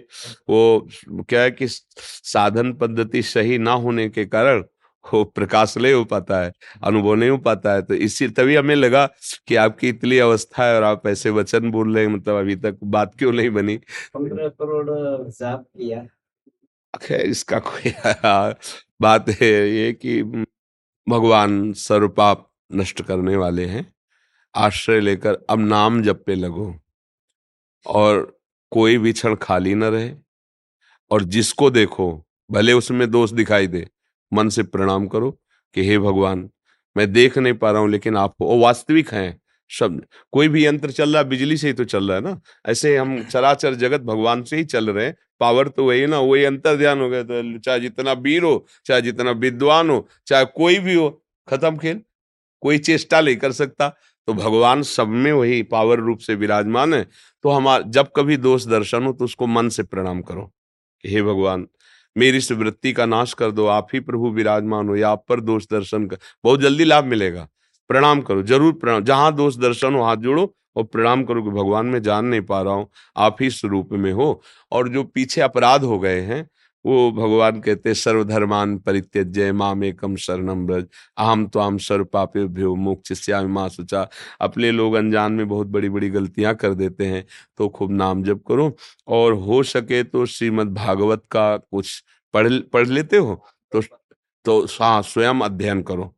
वो 0.49 0.89
क्या 1.29 1.41
है 1.41 1.51
कि 1.51 1.67
साधन 1.67 2.73
पद्धति 2.73 3.21
सही 3.21 3.57
ना 3.57 3.71
होने 3.71 4.09
के 4.09 4.25
कारण 4.25 4.63
वो 5.05 5.23
प्रकाश 5.23 5.77
नहीं 5.77 5.93
हो 5.93 6.03
पाता 6.05 6.39
है 6.41 6.51
अनुभव 6.83 7.15
नहीं 7.15 7.29
हो 7.29 7.37
पाता 7.37 7.73
है। 7.73 7.81
तो 7.81 7.93
इसी 7.93 8.27
तभी 8.27 8.55
हमें 8.55 8.75
लगा 8.75 9.05
कि 9.47 9.55
आपकी 9.55 9.89
इतनी 9.89 10.17
अवस्था 10.17 10.63
है 10.63 10.75
और 10.75 10.83
आप 10.83 11.07
ऐसे 11.07 11.29
वचन 11.29 11.71
बोल 11.71 11.95
रहे 11.95 12.05
हैं 12.05 12.11
मतलब 12.11 12.35
अभी 12.35 12.55
तक 12.55 12.77
बात 12.83 13.15
क्यों 13.19 13.31
नहीं 13.33 13.49
बनी? 13.49 13.77
पंद्रह 14.13 14.47
करोड़ 14.47 15.29
जाप 15.29 15.65
किया। 15.77 16.05
खैर 16.93 17.25
इसका 17.27 17.59
कोई 17.59 17.91
बात 19.01 19.29
है 19.41 19.47
ये 19.69 19.91
कि 19.95 20.21
भगवान 21.07 21.71
सर्व 21.77 22.07
पाप 22.17 22.47
नष्ट 22.71 23.01
करने 23.03 23.35
वाले 23.37 23.65
हैं, 23.65 23.85
आश्रय 24.55 24.99
लेकर 25.01 25.37
अब 25.51 25.59
नाम 25.61 26.01
जप 26.03 26.23
पे 26.27 26.35
लगो 26.35 26.73
और 27.85 28.21
कोई 28.71 28.97
भी 28.97 29.11
क्षण 29.13 29.35
खाली 29.41 29.73
न 29.75 29.83
रहे 29.85 30.11
और 31.11 31.23
जिसको 31.25 31.69
देखो, 31.71 32.11
भले 32.49 32.73
उसमें 32.73 33.09
दोष 33.11 33.31
दिखाई 33.33 33.67
दे, 33.67 33.87
मन 34.31 34.49
से 34.49 34.63
प्रणाम 34.63 35.07
करो 35.07 35.31
कि, 35.75 35.87
हे 35.87 35.99
भगवान, 35.99 36.49
मैं 36.95 37.11
देख 37.13 37.37
नहीं 37.37 37.53
पा 37.55 37.71
रहा 37.71 37.81
हूँ, 37.81 37.89
लेकिन 37.91 38.17
आप 38.17 38.35
वो 38.41 38.59
वास्तविक 38.61 39.13
हैं 39.13 39.39
शब्द 39.69 40.05
कोई 40.33 40.47
भी 40.49 40.65
यंत्र 40.65 40.91
चल 40.91 41.09
रहा 41.13 41.21
है 41.21 41.27
बिजली 41.29 41.57
से 41.57 41.67
ही 41.67 41.73
तो 41.73 41.83
चल 41.85 42.07
रहा 42.07 42.17
है 42.17 42.23
ना। 42.23 42.39
ऐसे 42.65 42.95
हम 42.97 43.21
चराचर 43.31 43.73
जगत 43.75 44.01
भगवान 44.03 44.43
से 44.43 44.57
ही 44.57 44.63
चल 44.65 44.89
रहे 44.89 45.05
हैं। 45.05 45.15
पावर 45.41 45.67
तो 45.69 45.85
वही 45.87 46.05
ना 46.07 46.19
वही 46.21 46.43
अंतर 46.43 46.75
ध्यान 46.77 46.99
हो 47.01 47.09
गया 47.09 47.23
तो 47.23 47.59
चाहे 47.59 47.79
जितना 47.79 48.11
वीर 48.23 48.43
हो 48.43 48.65
चाहे 48.85 49.01
जितना 49.01 49.31
विद्वान 49.43 49.89
हो 49.89 50.07
चाहे 50.27 50.45
कोई 50.55 50.79
भी 50.79 50.93
हो 50.95 51.09
खत्म 51.47 51.77
खेल। 51.77 52.01
कोई 52.63 52.77
चेष्टा 52.79 53.21
नहीं 53.21 53.35
कर 53.37 53.51
सकता। 53.53 53.87
तो 54.27 54.33
भगवान 54.33 54.81
सब 54.83 55.07
में 55.07 55.31
वही 55.33 55.61
पावर 55.65 55.99
रूप 55.99 56.19
से 56.19 56.35
विराजमान 56.35 56.93
है। 56.93 57.03
तो 57.43 57.49
हमारा 57.49 57.83
जब 57.89 58.07
कभी 58.15 58.37
दोष 58.39 58.65
दर्शन 58.67 59.03
हो 59.05 59.13
तो 59.13 59.25
उसको 59.25 59.47
मन 59.47 59.69
से 59.69 59.83
प्रणाम 59.85 60.21
करो 60.23 60.51
हे 61.03 61.21
भगवान 61.23 61.67
मेरी 62.15 62.37
इस 62.37 62.51
वृत्ति 62.53 62.93
का 62.93 63.05
नाश 63.07 63.33
कर 63.35 63.51
दो। 63.51 63.65
आप 63.69 63.87
ही 63.93 63.99
प्रभु 64.01 64.29
विराजमान 64.33 64.89
हो 64.89 64.95
या 64.95 65.09
आप 65.09 65.25
पर 65.29 65.41
दोष 65.41 65.65
दर्शन 65.71 66.07
कर 66.07 66.17
बहुत 66.43 66.61
जल्दी 66.61 66.83
लाभ 66.85 67.05
मिलेगा। 67.05 67.47
प्रणाम 67.89 68.21
करो, 68.21 68.43
ज़रूर 68.43 68.73
प्रणाम। 68.75 69.03
जहाँ 69.03 69.35
दोष 69.35 69.57
दर्शन 69.57 69.95
हो, 69.95 70.03
हाथ 70.03 70.17
जोड़ो 70.19 70.53
और 70.75 70.83
प्रणाम 70.85 71.23
करो 71.25 71.43
कि 71.43 71.49
भगवान 71.51 71.85
मैं 71.87 72.01
जान 72.03 72.25
नहीं 72.25 72.41
पा 72.43 72.61
रहा 72.61 72.73
हूँ, 72.73 72.87
आप 73.15 73.37
ही 73.41 73.49
स्वरूप 73.51 73.89
में 73.93 74.11
हो। 74.13 74.41
और 74.71 74.89
जो 74.89 75.03
पीछे 75.05 75.41
अपराध 75.41 75.83
हो 75.83 75.99
गए 75.99 76.19
हैं, 76.21 76.47
वो 76.85 77.11
भगवान 77.11 77.59
कहते 77.61 77.93
सर्वधर्मान 77.93 78.77
परित्यज्य, 78.79 79.51
माम 79.53 79.83
एकम 79.83 80.15
शरणम 80.17 80.65
ब्रज। 80.67 80.85
अहम 81.17 81.45
तो 81.47 81.59
आम 81.59 81.77
सर्व 81.79 82.05
पापे 82.05 82.45
भ्यो 82.47 82.75
मोक्ष 82.77 83.29
माँ 83.29 83.67
सुचा 83.69 84.07
अपने 84.41 84.71
लोग 84.71 84.93
अनजान 84.95 85.31
में 85.33 85.47
बहुत 85.49 85.67
बड़ी 85.69 85.89
बड़ी 85.89 86.09
गलतियाँ 86.09 86.53
कर 86.55 86.73
देते 86.75 87.05
हैं 87.05 87.23
तो 87.57 87.67
खूब 87.69 87.91
नाम 87.93 88.23
जप 88.23 88.43
करो। 88.47 88.71
और 89.09 89.33
हो 89.35 89.61
सके 89.65 90.03
तो 90.05 90.25
श्रीमद् 90.27 90.73
भागवत 90.75 91.23
का 91.31 91.55
कुछ 91.57 92.03
पढ़ 92.33 92.49
पढ़ 92.73 92.87
लेते 92.87 93.17
हो 93.17 93.35
तो 93.71 93.81
तो 94.45 94.61
हाँ 94.73 95.01
स्वयं 95.03 95.41
अध्ययन 95.41 95.81
करो। 95.83 96.13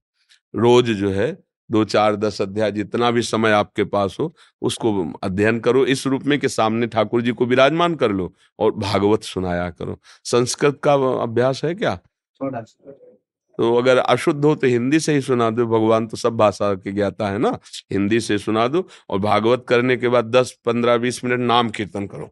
रोज 0.54 0.92
जो 0.92 1.10
है 1.12 1.32
दो 1.72 1.84
चार 1.86 2.16
दस 2.16 2.42
अध्याय 2.42 2.72
जितना 2.72 3.12
भी 3.12 3.22
समय 3.22 3.52
आपके 3.52 3.84
पास 3.84 4.18
हो 4.20 4.32
उसको 4.62 4.92
अध्ययन 5.24 5.60
करो। 5.60 5.86
इस 5.86 6.06
रूप 6.08 6.24
में 6.24 6.38
कि 6.40 6.50
सामने 6.50 6.88
ठाकुर 6.88 7.22
जी 7.22 7.32
को 7.32 7.46
विराजमान 7.46 7.96
कर 7.96 8.12
लो 8.12 8.34
और 8.60 8.72
भागवत 8.72 9.24
सुनाया 9.24 9.70
करो। 9.70 10.00
संस्कृत 10.24 10.80
का 10.84 10.94
अभ्यास 11.24 11.64
है 11.66 11.74
क्या? 11.76 11.96
तो 13.60 13.76
अगर 13.76 13.98
अशुद्ध 13.98 14.44
हो 14.46 14.54
तो 14.56 14.68
हिंदी 14.68 15.00
से 15.00 15.14
ही 15.14 15.22
सुना 15.22 15.50
दो। 15.50 15.66
भगवान 15.68 16.08
तो 16.08 16.18
सब 16.18 16.38
भाषा 16.38 16.74
के 16.76 16.92
ज्ञाता 16.92 17.30
है 17.30 17.38
ना? 17.38 17.58
हिंदी 17.92 18.20
से 18.20 18.38
सुना 18.38 18.68
दो 18.68 18.88
और 19.10 19.20
भागवत 19.20 19.66
करने 19.68 19.98
के 19.98 20.08
बाद 20.08 20.26
दस 20.26 20.58
पंद्रह 20.66 20.98
बीस 20.98 21.24
मिनट 21.26 21.40
नाम 21.40 21.70
कीर्तन 21.70 22.08
करो। 22.08 22.30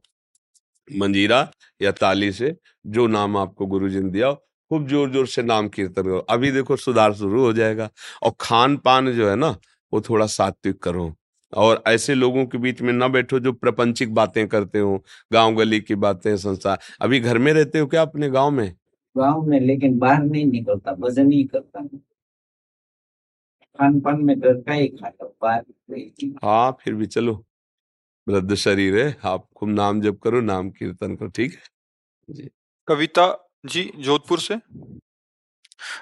मंजीरा 0.87 1.47
या 1.81 1.91
ताली 1.91 2.31
से 2.31 2.55
जो 2.87 3.07
नाम 3.07 3.37
आपको 3.37 3.65
गुरु 3.65 3.89
जी 3.89 3.99
ने 3.99 4.09
दिया 4.09 4.35
खूब 4.71 4.87
ज़ोर 4.87 5.09
ज़ोर 5.11 5.27
से 5.27 5.43
नाम 5.43 5.67
कीर्तन 5.69 6.01
करो। 6.03 6.17
अभी 6.29 6.51
देखो 6.51 6.75
सुधार 6.77 7.13
शुरू 7.15 7.41
हो 7.41 7.53
जाएगा 7.53 7.89
और 8.23 8.31
खान 8.41 8.77
पान 8.79 9.11
जो 9.13 9.29
है 9.29 9.35
ना 9.37 9.49
वो 9.93 10.01
थोड़ा 10.01 10.25
सात्विक 10.27 10.81
करो। 10.83 11.13
और 11.53 11.81
ऐसे 11.87 12.15
लोगों 12.15 12.45
के 12.45 12.57
बीच 12.57 12.81
में 12.81 12.91
न 12.93 13.07
बैठो 13.11 13.39
जो 13.39 13.53
प्रपंचिक 13.53 14.13
बातें 14.15 14.47
करते 14.47 14.79
हो 14.79 14.97
गाँव 15.31 15.55
गली 15.55 15.79
की 15.81 15.95
बातें 15.97 16.35
संसार। 16.37 16.79
अभी 17.01 17.19
घर 17.19 17.37
में 17.37 17.51
रहते 17.53 17.79
हो 17.79 17.87
क्या 17.87 18.01
अपने 18.01 18.29
गाँव 18.29 18.51
में? 18.51 18.73
गाँव 19.15 19.45
में 19.47 19.59
लेकिन 19.59 19.97
बाहर 19.99 20.23
नहीं 20.23 20.45
निकलता 20.45 20.93
भजन 20.97 21.31
ही 21.31 21.43
करता 21.45 21.81
खान 23.79 23.99
पान 23.99 24.23
में 24.25 24.39
घर 24.39 24.53
का 24.61 24.73
ही 24.73 24.87
खाता 24.89 25.25
बाहर 25.41 25.63
हाँ 26.43 26.71
फिर 26.81 26.93
भी 26.95 27.05
चलो। 27.07 27.33
वृद्ध 28.27 28.55
शरीर 28.55 28.97
है 28.99 29.15
आप 29.25 29.47
खूब 29.57 29.69
नाम 29.69 30.01
जप 30.01 30.19
करो 30.23 30.41
नाम 30.41 30.69
कीर्तन 30.71 31.15
करो 31.15 31.29
ठीक 31.29 31.53
है? 31.53 31.59
जी। 32.29 32.49
कविता 32.87 33.25
जी 33.63 33.91
जोधपुर 33.97 34.39
से। 34.39 34.55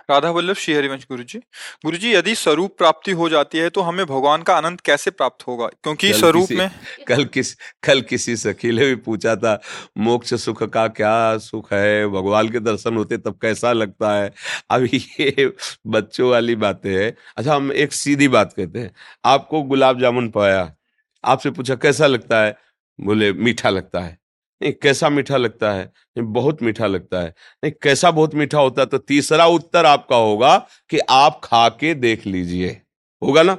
राधा 0.10 0.30
वल्लभ 0.30 0.56
श्री 0.56 0.74
हरिवंश 0.74 1.04
गुरु 1.04 1.24
जी 1.24 1.38
गुरु 1.86 1.98
जी 1.98 2.14
यदि 2.14 2.34
स्वरूप 2.36 2.78
प्राप्ति 2.78 3.12
हो 3.12 3.28
जाती 3.30 3.58
है 3.58 3.70
तो 3.70 3.82
हमें 3.82 4.06
भगवान 4.06 4.42
का 4.42 4.56
आनंद 4.58 4.82
कैसे 4.82 5.12
प्राप्त 5.12 5.48
होगा? 5.48 5.68
क्योंकि 5.68 6.14
स्वरूप 6.14 6.52
में 6.52 6.70
कल 7.08 7.26
किस 7.26 7.54
कल 7.84 8.02
किसी 8.02 8.36
सखी 8.36 8.72
ने 8.72 8.86
भी 8.86 8.96
पूछा 8.96 9.36
था 9.36 9.60
मोक्ष 9.98 10.34
सुख 10.34 10.64
का 10.64 10.88
क्या 10.88 11.38
सुख 11.38 11.74
है? 11.74 12.08
भगवान 12.08 12.50
के 12.50 12.60
दर्शन 12.60 12.98
होते 12.98 13.18
तब 13.18 13.40
कैसा 13.42 13.74
लगता 13.74 14.14
है? 14.14 14.34
अब 14.70 14.88
ये 14.94 15.54
बच्चों 15.88 16.30
वाली 16.30 16.56
बातें 16.56 16.94
हैं। 16.96 17.16
अच्छा 17.38 17.56
हम 17.56 17.72
एक 17.72 17.94
सीधी 17.94 18.28
बात 18.28 18.54
कहते 18.54 18.80
हैं। 18.80 18.92
आपको 19.26 19.64
गुलाब 19.64 20.00
जामुन 20.00 20.30
पाया? 20.30 20.76
आपसे 21.24 21.52
पूछा 21.52 21.76
कैसा 21.76 22.08
लगता 22.08 22.44
है? 22.44 22.58
बोले 23.00 23.34
मीठा 23.34 23.70
लगता 23.70 24.00
है। 24.00 24.18
नहीं, 24.62 24.74
कैसा 24.74 25.10
मीठा 25.10 25.38
लगता 25.38 25.72
है? 25.72 25.84
नहीं, 26.18 26.28
बहुत 26.34 26.62
मीठा 26.64 26.88
लगता 26.88 27.20
है। 27.20 27.30
नहीं, 27.64 27.72
कैसा 27.82 28.12
बहुत 28.12 28.36
मीठा 28.36 28.60
होता 28.60 28.82
है 28.82 28.86
तो 28.86 28.98
तीसरा 28.98 29.46
उत्तर 29.46 29.86
आपका 29.86 30.16
होगा 30.16 30.58
कि 30.90 31.00
आप 31.00 31.42
खा 31.44 31.68
के 31.70 31.94
देख 31.94 32.26
लीजिए। 32.26 32.82
होगा 33.22 33.44
ना? 33.44 33.58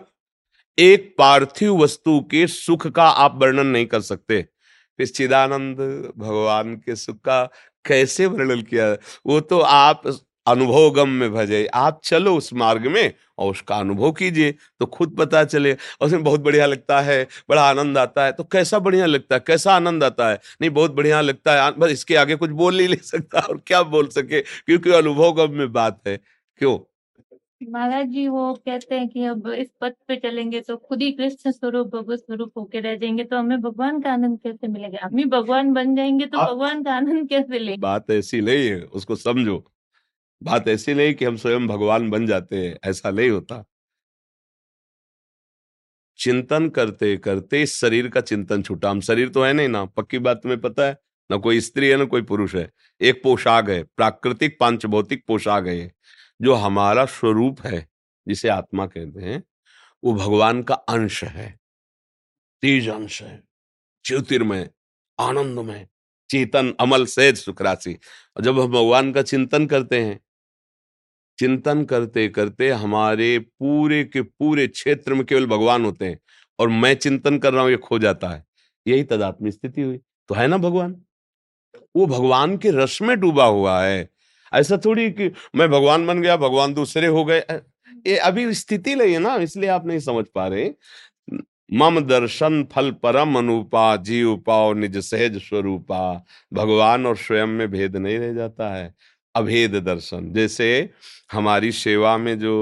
एक 0.78 1.14
पार्थिव 1.18 1.76
वस्तु 1.82 2.20
के 2.30 2.46
सुख 2.46 2.86
का 2.86 3.08
आप 3.08 3.34
वर्णन 3.36 3.66
नहीं 3.66 3.86
कर 3.86 4.00
सकते। 4.00 4.46
चिदानंद, 4.98 5.78
भगवान 6.18 6.74
के 6.76 6.96
सुख 6.96 7.16
का 7.16 7.44
कैसे 7.84 8.26
वर्णन 8.26 8.62
किया? 8.62 8.92
वो 9.26 9.40
तो 9.40 9.60
आप 9.60 10.02
अनुभव 10.50 10.90
गम 10.92 11.08
में 11.10 11.32
भजे। 11.32 11.64
आप 11.66 12.00
चलो 12.04 12.36
उस 12.36 12.52
मार्ग 12.54 12.86
में 12.86 13.12
और 13.38 13.50
उसका 13.50 13.76
अनुभव 13.76 14.12
कीजिए 14.12 14.52
तो 14.80 14.86
खुद 14.88 15.14
पता 15.18 15.44
चले। 15.44 15.72
और 15.72 16.06
उसमें 16.06 16.24
बहुत 16.24 16.40
बढ़िया 16.40 16.66
लगता 16.66 17.00
है 17.00 17.22
बड़ा 17.50 17.62
आनंद 17.64 17.98
आता 17.98 18.24
है। 18.24 18.32
तो 18.32 18.44
कैसा 18.46 18.78
बढ़िया 18.78 19.06
लगता 19.06 19.34
है 19.34 19.42
कैसा 19.46 19.74
आनंद 19.74 20.04
आता 20.04 20.30
है? 20.30 20.40
नहीं 20.60 20.70
बहुत 20.70 20.94
बढ़िया 20.94 21.20
लगता 21.20 21.62
है। 21.64 21.70
बस 21.78 21.90
इसके 21.90 22.16
आगे 22.16 22.36
कुछ 22.36 22.50
बोल 22.52 22.76
नहीं 22.76 22.88
ले 22.88 22.96
सकता 23.04 23.40
और 23.40 23.62
क्या 23.66 23.82
बोल 23.94 24.08
सके 24.10 24.40
क्योंकि 24.40 24.90
अनुभव 24.92 25.32
गम 25.36 25.54
में 25.54 25.72
बात 25.72 26.00
है। 26.08 26.16
क्यों? 26.60 26.78
महाराज 27.62 28.06
जी 28.06 28.26
वो 28.28 28.52
कहते 28.56 28.94
हैं 28.94 29.08
कि 29.08 29.24
अब 29.24 29.48
इस 29.50 29.68
पथ 29.80 29.92
पे 30.08 30.16
चलेंगे 30.16 30.60
तो 30.60 30.76
खुद 30.78 31.00
ही 31.02 31.10
कृष्ण 31.12 31.50
स्वरूप 31.50 31.86
भगवत 31.94 32.18
स्वरूप 32.18 32.52
होके 32.58 32.80
रह 32.80 32.96
जाएँगे 32.96 33.24
तो 33.24 33.38
हमें 33.38 33.60
भगवान 33.60 34.00
का 34.00 34.12
आनंद 34.12 34.38
कैसे 34.42 34.68
मिलेगा? 34.68 34.98
हम 35.02 35.16
ही 35.18 35.24
भगवान 35.26 35.72
बन 35.72 35.94
जाएँगे 35.96 36.26
तो 36.26 36.38
भगवान 36.38 36.82
का 36.84 36.92
आनंद 36.92 37.28
कैसे 37.28 37.58
लेंगे? 37.58 37.76
बात 37.78 38.10
ऐसी 38.10 38.40
नहीं 38.40 38.68
है 38.68 38.80
उसको 38.82 39.16
समझो। 39.16 39.58
बात 40.42 40.68
ऐसी 40.68 40.94
नहीं 40.94 41.14
कि 41.14 41.24
हम 41.24 41.36
स्वयं 41.36 41.66
भगवान 41.66 42.10
बन 42.10 42.26
जाते 42.26 42.56
हैं, 42.56 42.78
ऐसा 42.84 43.10
नहीं 43.10 43.30
होता। 43.30 43.64
चिंतन 46.18 46.68
करते 46.68 47.16
करते 47.16 47.62
इस 47.62 47.76
शरीर 47.76 48.08
का 48.08 48.20
चिंतन 48.20 48.62
छूटा। 48.62 48.90
हम 48.90 49.00
शरीर 49.00 49.28
तो 49.28 49.42
है 49.44 49.52
नहीं 49.52 49.68
ना, 49.68 49.84
पक्की 49.84 50.18
बात 50.18 50.36
तुम्हें 50.36 50.60
पता 50.60 50.86
है, 50.86 50.96
ना 51.30 51.36
कोई 51.36 51.60
स्त्री 51.60 51.88
है, 51.88 51.96
ना 51.96 52.04
कोई 52.04 52.22
पुरुष 52.22 52.54
है। 52.54 52.70
एक 53.00 53.22
पोशाक 53.22 53.68
है, 53.70 53.82
प्राकृतिक 53.96 54.56
पांचभौतिक 54.60 55.24
पोशाक 55.26 55.66
है 55.66 55.92
जो 56.40 56.54
हमारा 56.54 57.04
स्वरूप 57.06 57.60
है, 57.66 57.86
जिसे 58.26 58.48
आत्मा 58.48 58.86
कहते 58.86 59.20
हैं, 59.20 59.42
वो 60.02 60.14
भगवान 60.14 60.62
का 60.62 60.74
अंश 60.74 61.22
है। 61.24 61.48
तेज 62.62 62.88
अंश 62.88 63.22
है, 63.22 63.42
ज्योतिर्मय, 64.04 64.68
आनंदमय, 65.18 65.86
चेतन, 66.30 66.74
अमल, 66.80 67.04
सहज, 67.06 67.36
सुख 67.36 67.62
राशि। 67.62 67.98
और 68.36 68.42
जब 68.42 68.60
हम 68.60 68.72
भगवान 68.72 69.12
का 69.12 69.22
चिंतन 69.22 69.66
करते 69.66 70.00
हैं 70.00 70.20
चिंतन 71.38 71.84
करते 71.84 72.28
करते 72.28 72.70
हमारे 72.70 73.38
पूरे 73.38 74.04
के 74.04 74.22
पूरे 74.22 74.66
क्षेत्र 74.66 75.14
में 75.14 75.24
केवल 75.24 75.46
भगवान 75.46 75.84
होते 75.84 76.04
हैं 76.04 76.18
और 76.58 76.68
मैं 76.68 76.94
चिंतन 76.94 77.38
कर 77.38 77.52
रहा 77.52 77.62
हूँ, 77.62 77.70
ये 77.70 77.76
खो 77.76 77.98
जाता 77.98 78.28
है। 78.28 78.44
यही 78.86 79.04
तदात्म 79.04 79.50
स्थिति 79.50 79.82
हुई। 79.82 79.98
तो 80.28 80.34
है 80.34 80.46
ना 80.46 80.56
भगवान? 80.56 80.94
वो 81.96 82.06
भगवान 82.06 82.56
के 82.56 82.70
रस 82.70 82.98
में 83.02 83.18
डूबा 83.20 83.44
हुआ 83.44 83.82
है। 83.82 84.08
ऐसा 84.52 84.76
थोड़ी 84.76 85.10
कि 85.10 85.30
मैं 85.56 85.68
भगवान 85.70 86.06
बन 86.06 86.22
गया, 86.22 86.36
भगवान 86.36 86.74
दूसरे 86.74 87.06
हो 87.06 87.24
गए। 87.24 87.42
ये 88.06 88.16
अभी 88.16 88.52
स्थिति 88.54 88.94
नहीं 88.94 89.12
है 89.12 89.18
ना, 89.18 89.34
इसलिए 89.36 89.70
आप 89.70 89.86
नहीं 89.86 89.98
समझ 89.98 90.24
पा 90.34 90.46
रहे। 90.48 90.70
मम 91.72 92.00
दर्शन 92.00 92.62
फल 92.72 92.90
परम 92.90 93.38
अनुपा, 93.38 93.96
जीव 93.96 94.36
पाओ 94.36 94.72
निज 94.72 94.96
सहज 94.98 95.36
स्वरूपा। 95.38 96.24
भगवान 96.52 97.06
और 97.06 97.16
स्वयं 97.16 97.46
में 97.46 97.70
भेद 97.70 97.96
नहीं 97.96 98.18
रह 98.18 98.32
जाता 98.32 98.74
है। 98.74 98.94
अभेद 99.38 99.74
दर्शन। 99.76 100.32
जैसे 100.32 100.68
हमारी 101.32 101.72
सेवा 101.72 102.16
में 102.18 102.38
जो 102.38 102.54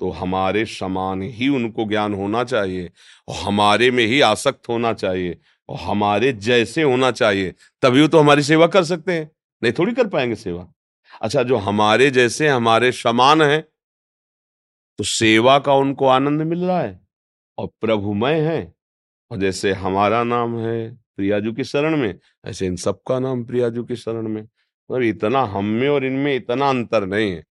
तो 0.00 0.10
हमारे 0.10 0.64
समान 0.66 1.22
ही 1.22 1.48
उनको 1.48 1.84
ज्ञान 1.84 2.14
होना 2.14 2.42
चाहिए 2.44 2.90
और 3.28 3.36
हमारे 3.36 3.90
में 3.90 4.04
ही 4.06 4.20
आसक्त 4.20 4.68
होना 4.68 4.92
चाहिए 4.94 5.38
और 5.68 5.78
हमारे 5.78 6.32
जैसे 6.32 6.82
होना 6.82 7.10
चाहिए, 7.10 7.54
तभी 7.82 8.02
वो 8.02 8.08
तो 8.08 8.18
हमारी 8.18 8.42
सेवा 8.42 8.66
कर 8.66 8.84
सकते 8.84 9.12
हैं। 9.12 9.30
नहीं, 9.62 9.72
थोड़ी 9.72 9.92
कर 9.92 10.06
पाएँगे 10.06 10.34
सेवा। 10.34 10.66
अच्छा 11.22 11.42
जो 11.42 11.56
हमारे 11.58 12.10
जैसे 12.10 12.48
हमारे 12.48 12.90
समान 12.92 13.42
है 13.42 13.60
तो 14.98 15.04
सेवा 15.04 15.58
का 15.58 15.74
उनको 15.74 16.06
आनंद 16.06 16.42
मिल 16.42 16.64
रहा 16.64 16.80
है 16.80 17.00
और 17.58 17.66
प्रभुमय 17.80 18.40
है। 18.42 18.74
और 19.30 19.38
जैसे 19.38 19.72
हमारा 19.74 20.22
नाम 20.24 20.58
है 20.58 20.94
प्रियाजू 21.16 21.52
की 21.52 21.64
शरण 21.64 21.96
में, 21.96 22.18
ऐसे 22.44 22.66
इन 22.66 22.76
सबका 22.76 23.18
नाम 23.18 23.44
प्रियाजू 23.44 23.84
की 23.84 23.96
शरण 23.96 24.28
में। 24.28 24.46
मतलब 24.90 25.02
इतना 25.02 25.42
हम 25.46 25.64
में 25.64 25.88
और 25.88 26.04
इनमें 26.04 26.34
इतना 26.36 26.68
अंतर 26.68 27.06
नहीं 27.06 27.30
है। 27.30 27.44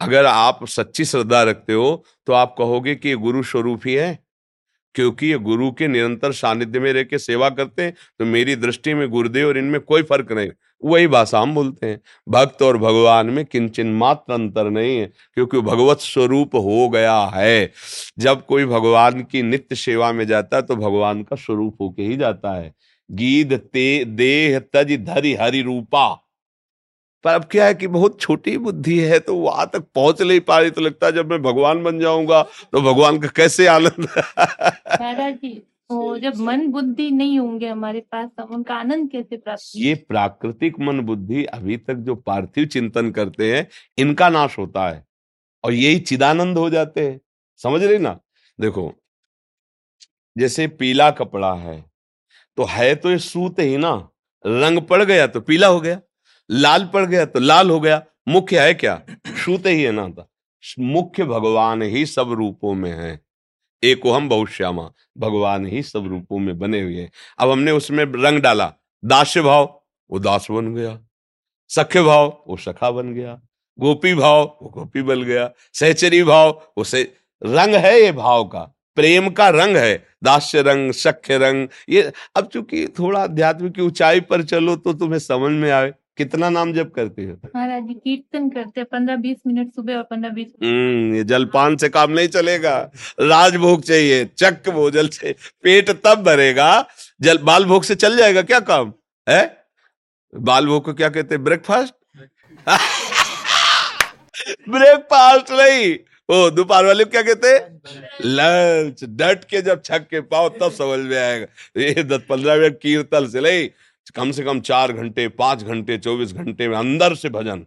अगर 0.00 0.26
आप 0.26 0.64
सच्ची 0.68 1.04
श्रद्धा 1.04 1.42
रखते 1.42 1.72
हो 1.72 2.04
तो 2.26 2.32
आप 2.32 2.54
कहोगे 2.58 2.94
कि 2.94 3.08
ये 3.08 3.14
गुरु 3.16 3.42
स्वरूप 3.42 3.86
ही 3.86 3.94
है। 3.94 4.18
क्योंकि 4.94 5.26
ये 5.26 5.38
गुरु 5.38 5.70
के 5.72 5.86
निरंतर 5.88 6.32
सानिध्य 6.32 6.80
में 6.80 6.92
रह 6.92 7.02
के 7.02 7.18
सेवा 7.18 7.48
करते 7.50 7.82
हैं 7.82 7.94
तो 8.18 8.24
मेरी 8.24 8.54
दृष्टि 8.56 8.94
में 8.94 9.08
गुरुदेव 9.10 9.48
और 9.48 9.58
इनमें 9.58 9.80
कोई 9.80 10.02
फ़र्क 10.02 10.32
नहीं। 10.32 10.50
वही 10.82 11.06
भाषा 11.06 11.40
हम 11.40 11.54
बोलते 11.54 11.86
हैं। 11.86 12.00
भक्त 12.28 12.62
और 12.62 12.76
भगवान 12.78 13.26
में 13.26 13.44
किंचन 13.44 13.86
मात्र 13.94 14.32
अंतर 14.32 14.70
नहीं 14.70 14.96
है, 14.98 15.06
क्योंकि 15.34 15.60
भगवत 15.60 16.00
स्वरूप 16.00 16.54
हो 16.56 16.88
गया 16.88 17.18
है। 17.34 17.70
जब 18.18 18.44
कोई 18.46 18.64
भगवान 18.64 19.22
की 19.22 19.42
नित्य 19.42 19.76
सेवा 19.76 20.12
में 20.12 20.26
जाता 20.26 20.56
है 20.56 20.62
तो 20.62 20.76
भगवान 20.76 21.22
का 21.22 21.36
स्वरूप 21.36 21.76
होके 21.80 22.02
ही 22.02 22.16
जाता 22.16 22.54
है। 22.54 22.72
गीत 23.10 23.52
ते, 23.52 24.04
देह 24.04 24.58
तज 24.58 24.92
धरि 25.06 25.34
हरि 25.34 25.62
रूपा। 25.62 26.06
पर 27.24 27.34
अब 27.34 27.44
क्या 27.44 27.66
है 27.66 27.74
कि 27.74 27.86
बहुत 27.86 28.20
छोटी 28.20 28.56
बुद्धि 28.58 28.98
है 29.00 29.18
तो 29.18 29.36
वहाँ 29.36 29.68
तक 29.72 29.86
पहुँच 29.94 30.22
नहीं 30.22 30.40
पा 30.40 30.58
रही 30.58 30.70
तो 30.70 30.80
लगता 30.80 31.06
है 31.06 31.12
जब 31.12 31.30
मैं 31.30 31.42
भगवान 31.42 31.82
बन 31.84 31.98
जाऊँगा 32.00 32.42
तो 32.42 32.80
भगवान 32.82 33.18
का 33.18 33.28
कैसे 33.36 33.66
आनंद? 33.66 34.08
जी 35.34 35.62
वो 35.90 36.18
जब 36.18 36.36
मन 36.36 36.66
बुद्धि 36.66 37.10
नहीं 37.10 37.38
होंगे 37.38 37.68
हमारे 37.68 38.00
पास 38.12 38.28
तो 38.38 38.44
उनका 38.54 38.74
आनंद 38.74 39.10
कैसे 39.10 39.36
प्राप्त 39.36 39.72
ये 39.76 39.94
प्राकृतिक 40.08 40.78
मन 40.80 41.00
बुद्धि 41.00 41.44
अभी 41.44 41.76
तक 41.76 41.94
जो 42.06 42.14
पार्थिव 42.14 42.66
चिंतन 42.66 43.10
करते 43.10 43.54
हैं 43.56 43.66
इनका 43.98 44.28
नाश 44.28 44.58
होता 44.58 44.88
है 44.88 45.04
और 45.64 45.72
यही 45.72 45.98
चिदानंद 46.00 46.58
हो 46.58 46.68
जाते 46.70 47.06
हैं। 47.08 47.20
समझ 47.60 47.82
रही 47.82 47.98
ना? 47.98 48.18
देखो 48.58 48.92
जैसे 50.36 50.66
पीला 50.68 51.10
कपड़ा 51.10 51.54
है 51.54 51.80
तो 52.58 52.64
है 52.64 52.94
तो 52.94 53.10
ये 53.10 53.18
सूत 53.18 53.58
ही 53.60 53.76
ना 53.76 53.92
रंग 54.44 54.80
पड़ 54.82 55.02
गया 55.02 55.26
तो 55.26 55.40
पीला 55.40 55.66
हो 55.66 55.80
गया। 55.80 56.00
लाल 56.50 56.90
पड़ 56.94 57.04
गया 57.06 57.24
तो 57.24 57.40
लाल 57.40 57.70
हो 57.70 57.80
गया। 57.80 58.02
मुख्य 58.28 58.60
है 58.60 58.74
क्या? 58.74 59.02
सूत 59.44 59.66
ही 59.66 59.82
है 59.82 59.92
ना 59.92 60.08
था 60.08 60.28
मुख्य 60.78 61.24
भगवान 61.24 61.82
ही 61.82 62.06
सब 62.06 62.32
रूपों 62.32 62.74
में 62.74 62.90
है। 62.90 63.20
एक 63.82 64.06
हम 64.06 64.28
बहुत 64.28 64.48
श्यामा। 64.48 64.90
भगवान 65.18 65.66
ही 65.66 65.82
सब 65.82 66.06
रूपों 66.06 66.38
में 66.38 66.58
बने 66.58 66.80
हुए 66.80 67.00
हैं। 67.00 67.10
अब 67.38 67.50
हमने 67.50 67.70
उसमें 67.70 68.04
रंग 68.04 68.38
डाला। 68.38 68.72
दास्य 69.04 69.42
भाव, 69.42 69.82
वो 70.10 70.18
दास 70.18 70.46
बन 70.50 70.74
गया। 70.74 70.98
सख्य 71.68 72.02
भाव, 72.02 72.44
वो 72.48 72.56
सखा 72.56 72.90
बन 72.90 73.14
गया। 73.14 73.40
गोपी 73.80 74.14
भाव, 74.14 74.58
वो 74.62 74.68
गोपी 74.68 75.02
बन 75.02 75.22
गया। 75.22 75.50
सहचरी 75.72 76.22
भाव, 76.22 76.50
वो 76.78 76.84
से 76.84 77.02
रंग 77.42 77.74
है 77.74 78.00
ये 78.00 78.12
भाव 78.12 78.44
का। 78.44 78.74
प्रेम 78.96 79.30
का 79.30 79.48
रंग 79.48 79.76
है। 79.76 80.06
दास्य 80.24 80.62
रंग, 80.62 80.92
सख्य 80.92 81.38
रंग, 81.38 81.68
ये 81.88 82.12
अब 82.36 82.46
चूँकि 82.46 82.86
थोड़ा 82.86 83.22
अध्यात्म 83.22 83.70
की 83.70 83.82
ऊंचाई 83.82 84.20
पर 84.20 84.42
चलो 84.42 84.76
तो 84.76 84.92
तुम्हें 84.92 85.18
समझ 85.18 85.52
में 85.52 85.70
आए। 85.70 85.94
कितना 86.18 86.50
नाम 86.50 86.72
जब 86.72 86.90
करते 86.90 87.22
हो? 87.22 87.38
महाराज 87.56 87.82
जी 87.82 87.94
कीर्तन 87.94 88.50
करते 88.50 88.84
पंद्रह 88.84 89.16
बीस 89.16 89.36
मिनट 89.46 89.74
सुबह 89.74 89.96
और 89.96 90.02
पंद्रह 90.02 90.30
बीस 90.30 90.46
हम्म 90.64 91.14
ये 91.14 91.24
जलपान 91.24 91.76
से 91.76 91.88
काम 91.88 92.10
नहीं 92.10 92.28
चलेगा। 92.28 92.90
राजभोग 93.20 93.82
चाहिए 93.82 94.30
चक्क 94.38 94.70
भोजल 94.70 95.08
से 95.08 95.34
पेट 95.62 95.90
तब 95.90 96.22
भरेगा 96.26 96.86
जल 97.20 97.38
बाल 97.38 97.64
भोग 97.64 97.84
से 97.84 97.94
चल 97.94 98.16
जाएगा 98.16 98.42
क्या 98.42 98.60
काम? 98.60 98.92
है? 99.28 99.66
बाल 100.34 100.66
भोग 100.66 100.84
को 100.84 100.94
क्या 100.94 101.08
कहते 101.08 101.34
हैं? 101.34 101.44
ब्रेकफास्ट? 101.44 101.94
ब्रेकफास्ट 104.68 105.50
नहीं। 105.50 105.98
ओ 106.30 106.50
दोपहर 106.50 106.84
वाले 106.84 107.04
क्या 107.04 107.22
कहते 107.22 107.48
हैं? 107.48 107.80
लंच। 108.24 109.04
डट 109.04 109.44
के 109.44 109.62
जब 109.62 109.82
छक 109.84 110.06
के 110.10 110.20
पाओ 110.20 110.48
तब 110.48 110.72
समझ 110.72 110.98
में 110.98 111.18
आएगा। 111.18 111.46
ये 111.80 112.04
दस 112.04 112.20
पंद्रह 112.28 112.56
मिनट 112.56 112.78
कीर्तन 112.82 113.26
से 113.26 113.40
नहीं। 113.40 113.68
कम 114.10 114.30
से 114.32 114.44
कम 114.44 114.60
चार 114.60 114.92
घंटे 114.92 115.28
पाँच 115.28 115.62
घंटे 115.62 115.98
चौबीस 115.98 116.32
घंटे 116.32 116.68
में 116.68 116.76
अंदर 116.76 117.14
से 117.14 117.28
भजन 117.28 117.64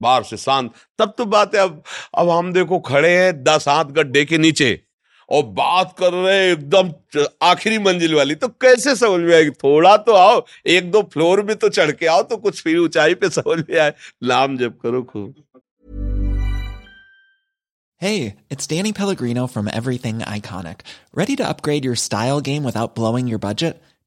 बाहर 0.00 0.22
से 0.24 0.36
शांत। 0.36 0.72
तब 0.98 1.14
तो 1.18 1.24
बात 1.24 1.54
है 1.54 1.60
अब 1.60 1.82
अब 2.18 2.30
हम 2.30 2.52
देखो 2.52 2.78
खड़े 2.80 3.10
हैं 3.16 3.42
दस 3.44 3.68
हाथ 3.68 3.84
गड्ढे 3.96 4.24
के 4.24 4.38
नीचे 4.38 4.80
और 5.28 5.42
बात 5.58 5.94
कर 5.98 6.12
रहे 6.12 6.36
हैं 6.36 6.52
एकदम 6.52 6.90
आखिरी 7.42 7.78
मंजिल 7.78 8.14
वाली। 8.14 8.34
तो 8.34 8.48
कैसे 8.48 8.94
समझ 8.96 9.20
में 9.20 9.34
आएगी? 9.34 9.50
थोड़ा 9.50 9.96
तो 9.96 10.12
आओ 10.12 10.42
एक 10.66 10.90
दो 10.90 11.02
फ्लोर 11.12 11.42
में 11.42 11.54
तो 11.56 11.68
चढ़ 11.68 11.90
के 11.90 12.06
आओ 12.06 12.22
तो 12.22 12.36
कुछ 12.36 12.62
फिर 12.62 12.78
ऊंचाई 12.78 13.14
पे 13.14 13.30
समझ 13.30 13.58
में 13.70 13.78
आए। 13.80 13.92
नाम 14.24 14.56
जब 14.58 14.78
करो 14.80 15.02
खूब। 15.02 15.34
Hey, 18.00 18.36
it's 18.48 18.66
Danny 18.66 18.90
Pellegrino 18.94 19.46
from 19.46 19.66
Everything 19.68 20.20
Iconic. 20.34 20.84
Ready 21.14 21.34
to 21.36 21.46
upgrade 21.46 21.84
your 21.84 21.96
style 22.02 22.40
game 22.40 22.68
without 22.68 22.94
blowing 22.94 23.26
your 23.28 23.38
budget? 23.38 23.82